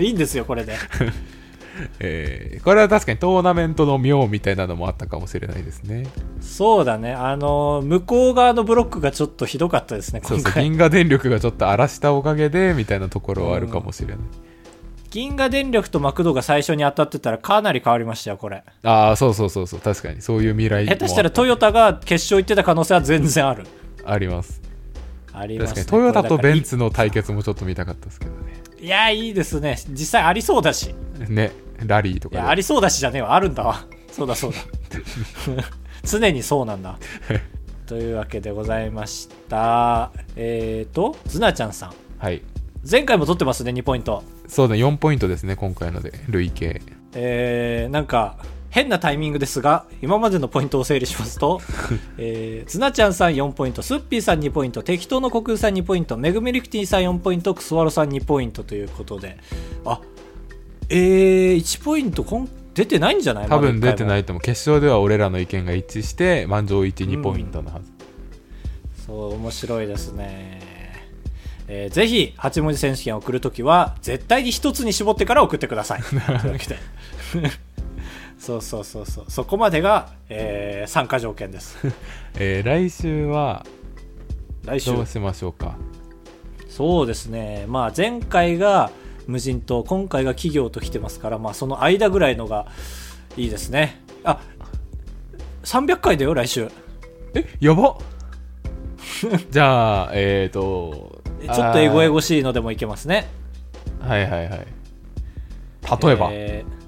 [0.01, 0.75] いいんですよこれで。
[2.01, 6.05] えー、これは確かにトーナメントの妙みたいなのもあったかもしれないですね。
[6.41, 7.13] そうだね。
[7.13, 14.23] あの向こう側のブロックがちょっとひどかったですねそうそう銀河電力がちょっと荒らしたおかげでみたいなところはあるかもしれない、うん、
[15.09, 18.63] 銀河電力とマクドが最初に当たってたらかなり変わりましたよこれ。
[18.83, 19.79] ああそうそうそうそう。
[19.79, 20.21] 確かに。
[20.21, 23.65] そういう未来下手したらトヨタが決勝行ってた可能性は全然ある。
[24.05, 24.61] あります。
[25.33, 26.01] あります、ね、確かに。
[26.01, 28.61] トヨタとベンツの対決もちょっと見たかったですけどね。
[28.79, 29.77] いやいいですね。
[29.89, 30.93] 実際ありそうだし。
[31.27, 31.51] ね。
[31.85, 33.33] ラリーとかいやありそうだしじゃねえわ。
[33.33, 33.85] あるんだわ。
[34.11, 34.57] そうだそうだ。
[36.03, 36.97] 常にそうなんだ。
[37.87, 40.11] というわけでございました。
[40.35, 41.93] えっ、ー、とズナちゃんさん。
[42.19, 42.43] はい。
[42.89, 46.81] 前回も取ってますね2ポイントそうだ4ポイントですね今回ので累計
[47.13, 48.37] えー、なんか
[48.69, 51.59] 変なタイミングですが、今までのポイントを整理しますと、
[52.19, 59.37] えー、ズナちゃんさん4ポイント、スッピーさん2ポイント、適当の虚空さん2ポイント、めぐみリクティさん4ポイント、クスワロさん2ポイントということで、
[59.85, 59.99] あ、
[60.89, 63.49] えー、1ポイントこん出てないんじゃない？
[63.49, 64.41] 多分出てないと思う。
[64.41, 69.05] 決勝では俺らの意見が一致して、満場一致2ポイントのはず、うん。
[69.07, 70.68] そう、面白いですね。
[71.71, 76.01] えー、ぜひ、8文字選手権を送るときは、絶対に1つに絞ってから送ってください。
[78.39, 79.25] そうそうそうそう。
[79.27, 81.77] そこまでが、えー、参加条件です、
[82.39, 83.65] えー、来週は
[84.65, 84.93] 来週？
[84.93, 85.75] どうしましょうか？
[86.67, 87.65] そうですね。
[87.67, 88.91] まあ前回が
[89.27, 92.65] 無人島今回が企業と来てますからまあその間ぐらいのが
[93.37, 94.01] いいですね。
[94.23, 94.39] あ
[95.63, 96.69] 300回だよ来週。
[97.35, 97.97] えやば
[99.51, 103.27] じゃあえっ、ー、とちょっとエゴエゴしいのでもいけますね。
[103.99, 104.67] はいはいはい。
[106.01, 106.79] 例えば、えー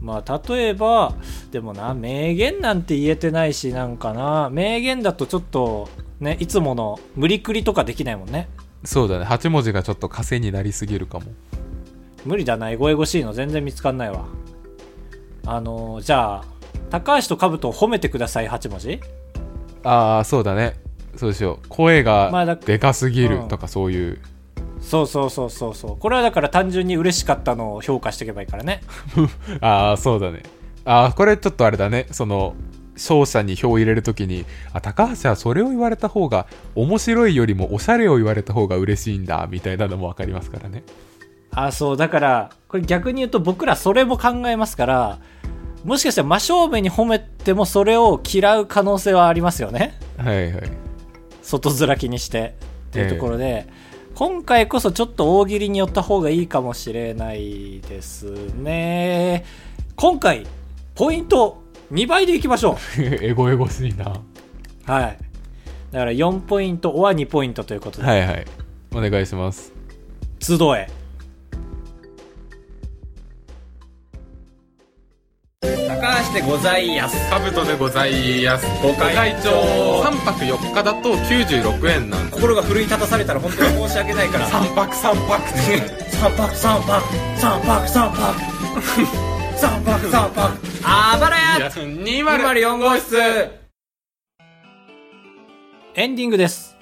[0.00, 1.14] まあ例えば
[1.50, 4.48] でもな名言なんて言えてないしなんかな。
[4.50, 5.88] 名言だとちょっと
[6.20, 8.48] ねいつもの無理くりとかできないもんね。
[8.84, 9.26] そうだね。
[9.26, 11.26] 8文字がちょっと枷になりすぎるかも。
[12.24, 14.24] 無理だなエゴエゴしいの全然見つかんないわ。
[15.46, 16.44] あのー、じゃあ
[16.90, 19.00] 高橋と兜を褒めてください8文字。
[19.82, 20.76] ああそうだね
[21.16, 21.68] そうしよう。
[21.68, 24.18] 声がでかすぎるとかそういう、
[24.80, 25.96] そうそうそうそうそう。
[25.98, 28.80] これはだから単純に嬉しかったのを評価していけばいいからね。
[29.60, 30.42] ああそうだね。
[30.84, 32.06] ああこれちょっとあれだね。
[32.10, 32.54] その
[32.94, 40.84] 勝者に票を入れるときにあ高橋はそれを言われた方が面白いよりもおしゃれを言われた方が嬉しいんだみたいなのも分かりますからね。
[41.52, 41.96] あそう。
[41.96, 45.18] だからこれ逆に言うと僕らそれも考えますから
[45.84, 49.98] もしかしたら真正面に褒めてもそれを嫌う可能性はありますよね。
[50.16, 50.89] はいはい
[51.58, 52.54] 外面気にして
[52.88, 59.46] っていうところで、えー今回こそちょっと大喜利に寄った方がいいかもしれないですね。
[59.96, 60.46] 今回、
[60.94, 63.00] ポイント2倍でいきましょう。
[63.00, 64.20] エゴエゴしいな。
[64.84, 65.18] はい。
[65.90, 68.06] だから4ポイントは2ポイントということで。
[68.06, 68.44] はいはい。
[68.92, 69.72] お願いします。
[70.38, 70.99] 集え。
[75.62, 75.68] 高
[76.32, 77.28] 橋でございやす。
[77.28, 78.66] カブトでございます。
[78.82, 79.50] ご会長。
[80.02, 84.48] 3泊4日だと96円なんで心が奮い立たされたら本当に申し訳ないから。
[84.48, 85.48] 3泊3泊。
[86.16, 87.02] 三泊三泊。
[87.36, 88.40] 三泊三泊。
[89.58, 90.58] 三泊三泊。
[90.82, 91.68] あばらや。
[91.68, 93.18] 204号室。
[95.94, 96.74] エンディングです。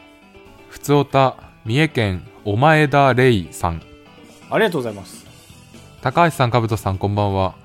[0.68, 3.82] ふつおた三重県お前田レイさん。
[4.48, 5.26] ありがとうございます。
[6.00, 7.56] 高橋さんかぶとさんこんばんは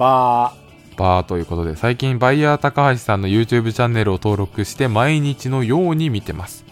[0.00, 0.54] ば
[0.96, 6.64] バーということで最近バイヤー高橋さんの YouTube チャンネルを登録して毎日のように見てます。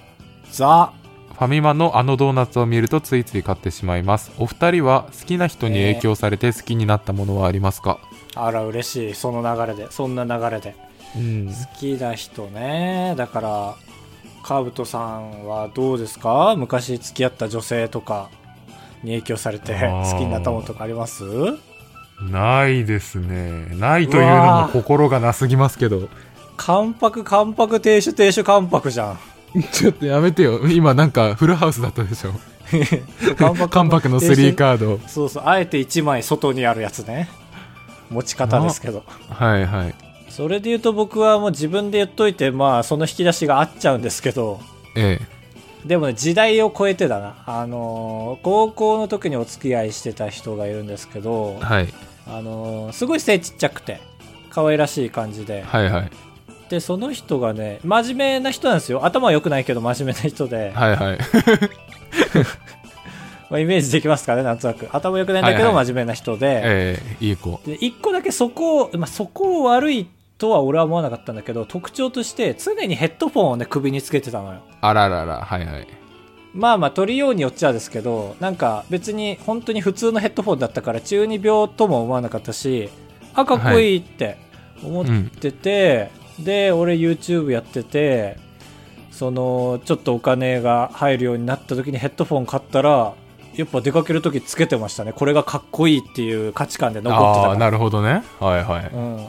[0.51, 0.93] ーザ。
[1.33, 4.33] ファミマのあのドーナツを見るとついつい買ってしまいます。
[4.39, 8.01] お二人は好きな人に影響されて好きになったものはありますか、
[8.35, 9.15] あら嬉しい。
[9.15, 9.91] その流れで。
[9.93, 10.75] そんな流れで。
[11.17, 11.47] うん。
[11.47, 13.15] 好きな人ね。
[13.17, 13.77] だから
[14.43, 16.57] カブトさんはどうですか？
[16.57, 18.31] 昔付き合った女性とか
[19.05, 21.25] に影響されて好きになったものとかあります？
[22.21, 23.69] ないですね。
[23.77, 26.09] ないというのも心がなすぎますけど。
[26.57, 29.19] 関白関白亭主亭主関白じゃん。
[29.73, 30.67] ちょっとやめてよ。
[30.69, 32.33] 今なんかフルハウスだったでしょ。
[33.37, 35.01] 関白関白の3カード。
[35.07, 35.43] そうそう。
[35.47, 37.29] あえて1枚外にあるやつね。
[38.11, 39.05] 持ち方ですけど。
[39.31, 39.95] はいはい。
[40.29, 44.61] それで言うと僕はもう自分で言っといてまあその引き出しが合っちゃうんですけど。
[44.97, 45.21] え
[45.87, 46.95] でもね時代を超え。
[46.97, 51.89] てだなあのー高校の時にお付き合いしてた人がいるんですけどえはい
[52.29, 54.01] あのーすごい背ちっちゃくて
[54.51, 55.63] 可愛らしい感じで。
[55.63, 56.11] はいはい。
[56.69, 59.05] でその人がね真面目な人なんですよ。
[59.05, 61.19] 頭は良くないけど真面目な人で、はいはい。
[63.51, 64.89] まあ、イメージできますかねなんとなく。
[64.93, 65.87] 頭良くないんだけどはいはい。
[65.87, 67.61] 真面目な人で、ええいい子。
[67.65, 74.61] で一個だけそこを、まあ、そこを悪いとは俺は思わなかったんだけど特徴として常にヘッドフォンをね首につけてたのよ。
[74.81, 75.87] あらららはいはい
[76.59, 82.91] まあまあ取りようによっちゃですけどなんか別に本当に普通のヘッドフォンだったから中二病とも思わなかったし
[83.35, 84.37] あかっこいいって
[84.83, 88.37] 思ってて、で俺 YouTube やってて
[89.13, 93.15] そのちょっとお金が入るようになった時にヘッドフォン買ったら
[93.55, 95.13] やっぱ出かける時つけてましたね。
[95.13, 97.51] これがかっこいいっていう価値観で残ってたから。
[97.51, 98.23] ああーなるほどね。
[98.39, 98.91] はいはい。
[98.93, 99.29] うん、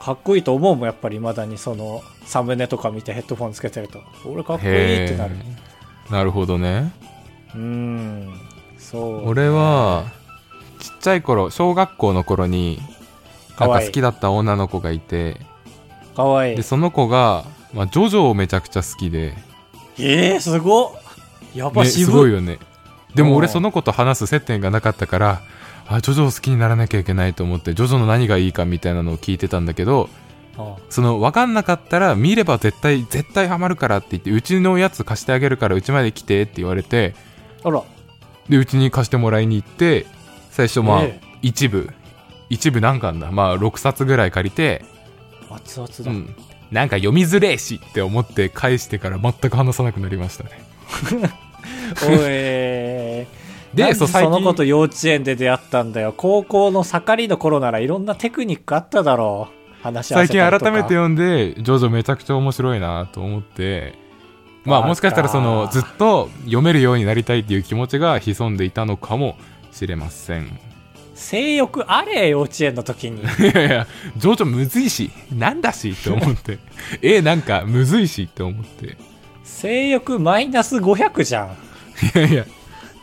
[0.00, 4.00] かっこいいと思うもんやっぱり未だにそのサムネとか見てヘッドフォンつけてると。
[4.24, 5.34] 俺かっこいいってなる
[6.10, 6.92] なるほどね。
[7.54, 8.34] うん
[8.78, 10.04] そう俺は
[10.80, 12.80] ちっちゃい頃小学校の頃に
[13.58, 15.40] なんか好きだった女の子がいて
[16.14, 16.54] かわい。
[16.54, 19.34] いでその子が、まあ、ジョジョをめちゃくちゃ好きで、
[19.98, 20.90] えー、すごっ。
[21.54, 22.58] やばね、渋すごいよね。
[23.14, 23.52] でも俺うん。
[23.52, 25.42] その子と話す接点がなかったから
[25.86, 30.23] あジョジョを好きにならなきゃいけないと思ってジョジョの何がいいかみたいなのを聞いてたんだけどあ
[30.88, 37.14] その分かんなかったら見れば絶対絶対ハマるからって言ってうちのやつ貸してあげるからうちまで来てって言われて
[37.64, 37.82] あら。
[38.48, 40.06] でうちに貸してもらいに行って
[40.50, 41.90] 最初まあ、え一部
[42.50, 43.32] 一部何巻だ。
[43.32, 44.84] まあ6冊ぐらい借りて
[45.50, 46.36] 熱々だ、うん。
[46.70, 50.50] なんか読みづれえしって思って返してから全く話さなくなりましたね。
[52.06, 53.26] おい
[53.74, 56.14] なんでその子と幼稚園で出会ったんだよ。
[56.16, 60.70] 高校の盛りの頃ならいろんなテクニックあっただろう話し合わ最近せたりとか。
[60.70, 64.02] 改めて読んでジョジョめちゃくちゃ面白いなと思って。
[64.64, 69.36] まあもしかしたらそのずっと読めるようになりたいっていう気持ちが潜んでいたのかも
[69.72, 70.58] しれません。
[71.14, 73.20] 性欲あれ幼稚園の時に。
[73.38, 76.58] いやいやジョジョむずいしなんだしって思って。
[77.02, 78.96] えなんかむずいしって思って。
[79.44, 81.48] 性欲マイナス500じゃん。
[82.16, 82.46] いやいや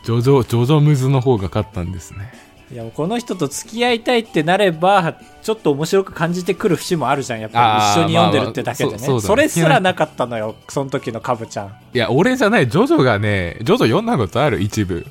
[0.02, 2.32] ジョジョジョジョムズの方が勝ったんですね
[2.72, 7.40] いやもうこの人と付き合いたいってなればちょっと面白く感じてくる節もあるじゃん。
[7.40, 9.26] やっぱり一緒に読んでるってだけでね、まあまあそそね。
[9.28, 11.76] そうれすらなかったのよその時のカブちゃん。
[11.92, 15.06] いや俺じゃないジョジョがねジョジョ読んだことある一部。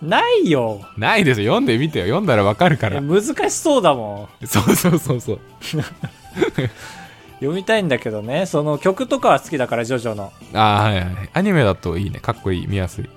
[0.00, 0.80] ないよ。
[0.96, 1.52] ないですよ。
[1.52, 2.06] 読んでみてよ。
[2.06, 2.96] 読んだらわかるから。
[2.96, 4.46] え難しそうだもん。
[4.46, 5.40] そうそうそうそう。
[7.40, 8.46] 読みたいんだけどね。
[8.46, 10.32] その曲とかは好きだからジョジョの。
[10.54, 12.20] ああはいはいアニメだといいね。
[12.20, 12.66] かっこいい。
[12.66, 13.04] 見やすい。
[13.04, 13.10] で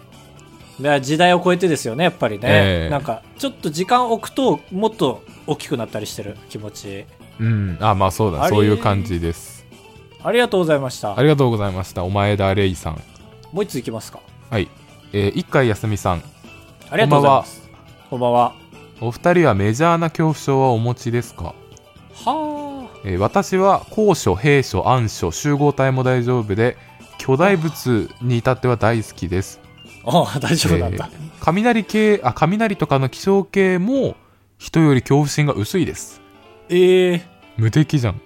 [1.01, 2.89] 時代を超えてですよねやっぱりね、ええ。
[2.89, 7.05] なんかちょっと時間置くともっと大きくなったりしてる気持ち。
[7.39, 7.77] うん。
[7.79, 8.55] あまあそうだあれ？
[8.55, 9.65] そういう感じです。
[10.23, 11.17] ありがとうございました。
[11.17, 13.01] ありがとうございましたお前田レイさん。
[13.51, 14.19] もう一ついきますか。
[14.49, 14.67] はい。
[15.11, 16.23] えー、一回休みさん。
[16.89, 17.69] ありがとうございます。
[18.09, 18.53] こんばんは。
[19.01, 21.53] お二人はメジャーな恐怖症はお持ちですか、
[22.25, 26.77] はえー私は高所平所暗所集合体も大丈夫で
[27.17, 29.59] 巨大物に至っては大好きです
[30.05, 34.15] ああ大丈夫なんだ、えー雷系あ雷とかの気象系も
[34.57, 36.21] 人より恐怖心が薄いです。
[36.69, 37.21] ええ
[37.57, 38.21] 無敵じゃん、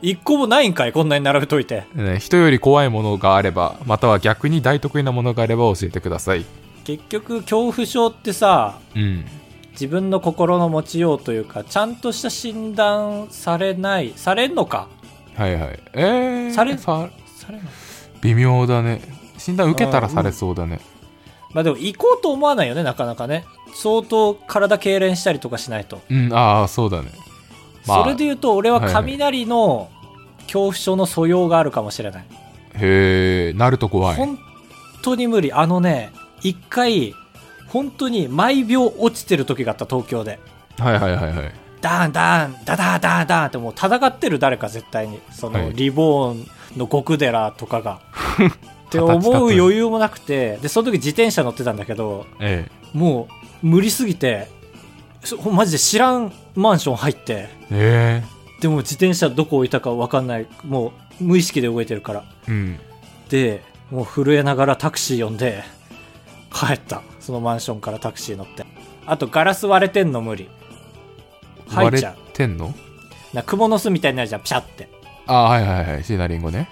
[0.00, 0.92] 一個もないんかい？
[0.92, 1.84] こんなに並べといて。
[1.94, 6.46] ね人より怖いものがあればまたは逆に大得意なものがあれば教えてください。
[6.84, 9.26] 結局恐怖症ってさうん。
[9.72, 14.88] 自分の心の持ちようというかちゃんとした診断されないされんのか？
[15.36, 15.80] はいはい。
[15.92, 17.60] えー、されさされ
[18.22, 19.02] 微妙だね。
[19.36, 20.80] 診断受けたらされそうだね
[21.52, 23.44] まあでも行こうと思わないよねなかなかね。
[23.74, 27.10] 相当体痙攣したりとかしないと、うんああそうだね。
[27.86, 29.90] まあそれで言うと俺は雷の
[30.42, 32.24] 恐怖症の素養があるかもしれない、
[32.74, 34.16] へえなると怖い。
[34.16, 34.38] 本
[35.02, 35.52] 当に無理。
[35.52, 37.14] あのね一回
[37.68, 40.38] 本当に毎秒落ちてる時があった東京で。
[40.78, 41.52] はいはいはいはい。
[41.80, 45.20] ダーンダーンダダーダーダーンってもう戦ってる誰か絶対に。
[45.30, 45.74] その、はい。
[45.74, 46.46] リボーン
[46.76, 48.00] の極寺とかが
[48.98, 53.28] って思う余裕もなくてでその時自転車乗ってたんだけどえも
[53.62, 54.48] う無理すぎて
[55.24, 58.42] そマジで知らんマンション入ってええ。
[58.60, 62.24] でも自転車どこ置いたか分かんないもう無意識で動いてるから。
[62.48, 62.78] えうん。
[63.28, 65.62] でもう震えながらタクシー呼んで
[66.52, 67.02] 帰った。
[67.20, 68.64] そのマンションからタクシー乗って。
[69.06, 70.48] あとガラス割れてんの無理。
[71.68, 72.14] 入っ割ちゃう。
[72.14, 72.74] れてんの？
[73.32, 74.88] な蜘蛛の巣みたいになるじゃんピシャって。
[75.26, 76.04] ああはいはいはい。
[76.04, 76.68] シナリンゴね。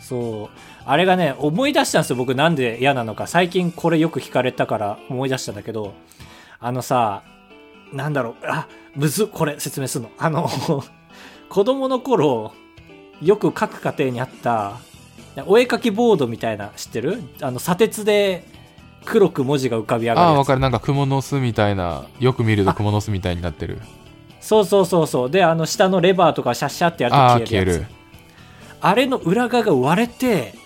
[0.00, 0.48] そう
[0.90, 2.16] あれがね思い出したんですよ。
[2.16, 3.28] 僕なんで嫌なのか。
[3.28, 5.94] 最近これよく聞かれたから思い出したんだけど
[6.58, 7.22] あのさ
[7.92, 8.34] なんだろう。
[8.44, 8.66] あ
[8.96, 9.26] むずっ。
[9.28, 10.10] これ説明するの。
[10.18, 10.50] あの
[11.48, 12.52] 子供の頃
[13.22, 14.78] よく各家庭にあった
[15.46, 17.22] お絵かきボードみたいな知ってる？
[17.40, 18.42] あの砂鉄で
[19.04, 20.60] 黒く文字が浮かび上がるああわかる。
[20.60, 23.78] なんか蜘蛛の巣みたいなよく見ると蜘蛛の巣みたいになってる。
[24.40, 25.30] そうそうそうそう。
[25.30, 27.86] であの下のレバーとかシャッシャってやると消える。
[28.80, 30.58] あれの裏側が割れて、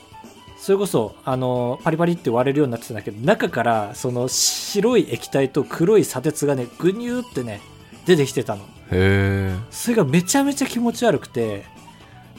[0.57, 7.61] それこそ、あの、パリパリって割れるようになってたんだけど、中から、その白い液体と黒い砂鉄がね、ぐにゅーってね、
[8.07, 8.63] 出てきてたの。
[8.63, 11.65] へえそれがめちゃめちゃ気持ち悪くて、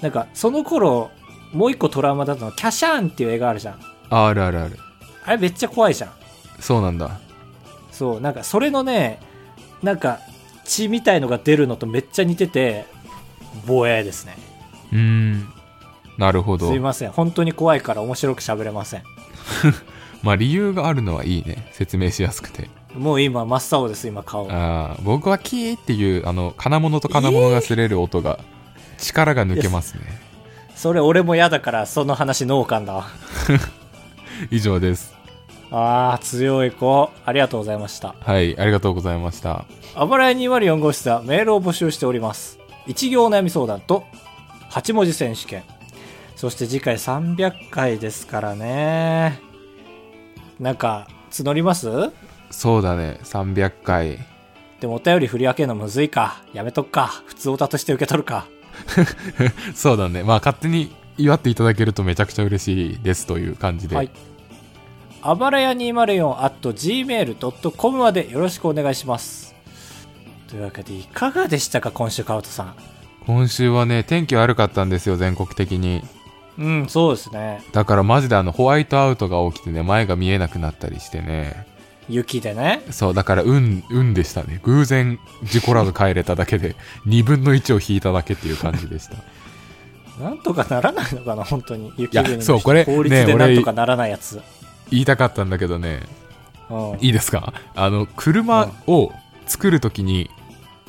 [0.01, 1.11] なんか、その頃、
[1.53, 3.79] もう一個トラウマだったの、キャシャーンっていう映画あるじゃん。
[4.09, 4.79] あるあるある
[5.23, 6.11] あれめっちゃ怖いじゃん。
[6.59, 7.19] そうなんだ
[7.91, 9.19] そう、なんか、それのね、
[9.83, 10.19] なんか、
[10.63, 12.85] 血みたいのが出るのとめっちゃ似てて、
[13.65, 14.35] 防衛ですね。
[14.91, 15.54] うーん
[16.17, 16.69] なるほど。
[16.69, 17.11] すいません。
[17.11, 19.03] 本当に怖いから面白く喋れません。
[20.23, 21.67] まあ理由があるのはいいね。
[21.71, 22.69] 説明しやすくて。
[22.95, 24.49] もう今、真っ青です、今、顔。
[24.51, 28.39] ああ僕はキーっていうあの金物と金物が擦れる音が
[28.97, 30.01] 力が抜けますね。
[30.75, 33.07] それ俺も嫌だからその話農家だわ。
[34.51, 35.13] 以上です。
[35.71, 37.09] あー強い子。
[37.25, 38.15] ありがとうございました。
[38.19, 39.65] はいありがとうございました。
[39.95, 42.59] あばらや204号室ではメールを募集しております。
[42.87, 44.03] 一行お悩み相談と
[44.71, 45.63] 8文字選手権
[46.35, 49.39] そして次回300回ですからね。
[50.59, 51.89] なんか募ります？
[52.51, 53.19] そうだね。
[53.23, 54.19] 300回
[54.79, 56.41] でもお便り振り分けるのむずいか。
[56.53, 57.07] やめとくか。
[57.25, 58.47] 普通オタとして受け取るか。
[59.73, 60.23] そうだね。
[60.23, 64.09] まあ勝手に祝っていただけるとめちゃくちゃ嬉しいですという感じで、はい。
[65.21, 69.55] あばらや 204.gmail.com までよろしくお願いします。
[70.49, 71.91] というわけでいかがでしたか？
[71.91, 72.75] 今週カウトさん。
[73.25, 76.03] 今週はね天気悪かったんですよ全国的に
[76.57, 77.61] うんそうですね。
[77.73, 81.65] だからマジであのホワイトアウトが起きてね前が見えなくなったりしてね。
[82.07, 82.81] 雪でね。
[82.91, 84.59] そうだから運運でしたね。
[84.63, 86.75] 偶然事故らず帰れただけで
[87.07, 89.15] 2分の1を引いただけっていう感じでした。
[90.23, 91.91] なんとかならないのかな本当に。
[91.97, 94.39] 雪国のそうこれ法律でね俺なんとかならないやつ、
[94.91, 95.99] 言いたかったんだけどね。
[96.69, 96.97] うん。
[97.01, 97.53] いいですか？
[97.75, 99.11] あの車を
[99.45, 100.29] 作るときに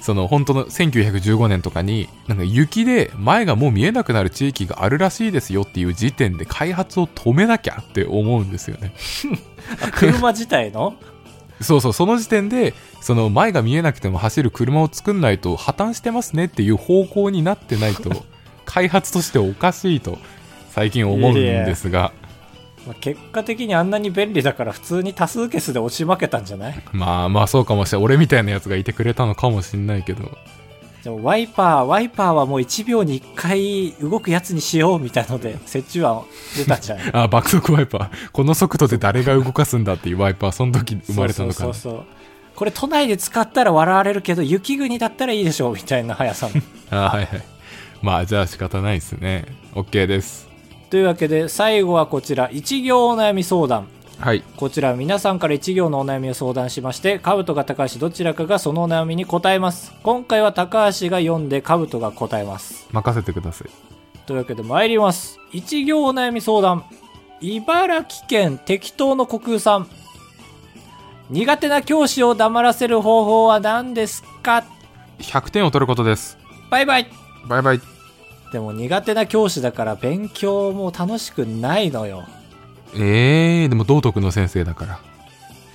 [0.06, 8.94] その本当の1915年とかになんか雪で前がもう見えなくなる地域があるらしいですよっていう時点で開発を止めなきゃって思うんですよね。
[9.82, 10.94] あ 車自体の？
[11.60, 18.24] そうそうその時点でその前が見えなくても走る車を作んないと破綻してますねっていう方向になってないと
[18.64, 20.18] 開発としておかしいと
[20.70, 22.12] 最近思うんですが
[22.86, 26.82] まあ結果的にあんなに便利だから普通に多数決で押し負けたんじゃない？
[26.92, 28.04] まあまあそうかもしれない。
[28.04, 30.36] 俺みたいなやつがいてくれたのかもしんないけど。
[31.04, 36.22] でもワイパーワイパーはもう1秒に1回動くやつにしようみたいので折衷案
[36.56, 37.10] 出たんじゃない？
[37.14, 38.30] あ爆速ワイパー。
[38.32, 41.98] この速度で誰が動かすんだっていうワイパーその時生まれたのかなそうそうそう。
[41.98, 42.04] そう
[42.56, 46.60] これ都内で使ったら笑われるけど雪国だったらいいでしょうみたいな速さの。
[46.90, 47.42] あはいはい。
[48.02, 49.44] まあじゃあ仕方ないですね。
[49.74, 50.45] OK です
[50.90, 53.88] というわけで最後はこちら一行お悩み相談。
[54.18, 54.42] はい。
[54.56, 59.92] こちらは皆さんから一行のお悩みを相談しましてカブトが高橋どちらかがそのお悩みに答えます。
[60.02, 62.86] 今回は高橋が読んでカブトが答えます。
[62.92, 63.70] 任せてください。
[64.26, 65.38] というわけで参ります。
[65.52, 66.84] 一行お悩み相談。
[67.40, 69.88] 茨城県適当の虚空さん
[71.28, 74.64] 苦手な教師を黙らせる方法は何ですか
[75.18, 76.38] ？100点を取ることです。
[76.70, 77.10] バイバイ。
[77.48, 77.95] バイバイ
[78.56, 82.24] でも苦手な教師だから勉強も楽しくないのよ
[82.94, 84.98] えー、でも道徳の先生だから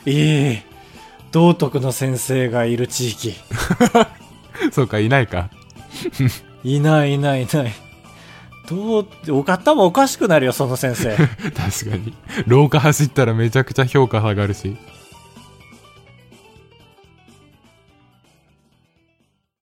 [0.07, 0.63] ええ
[1.31, 3.35] 道徳の先生がいる地域。
[4.73, 5.51] そうかいないか
[6.63, 7.73] いないいないいない。
[8.67, 11.15] どう、お方もおかしくなるよ、その先生。
[11.55, 12.13] 確かに
[12.47, 14.75] 廊下走ったらめちゃくちゃ評価下がるし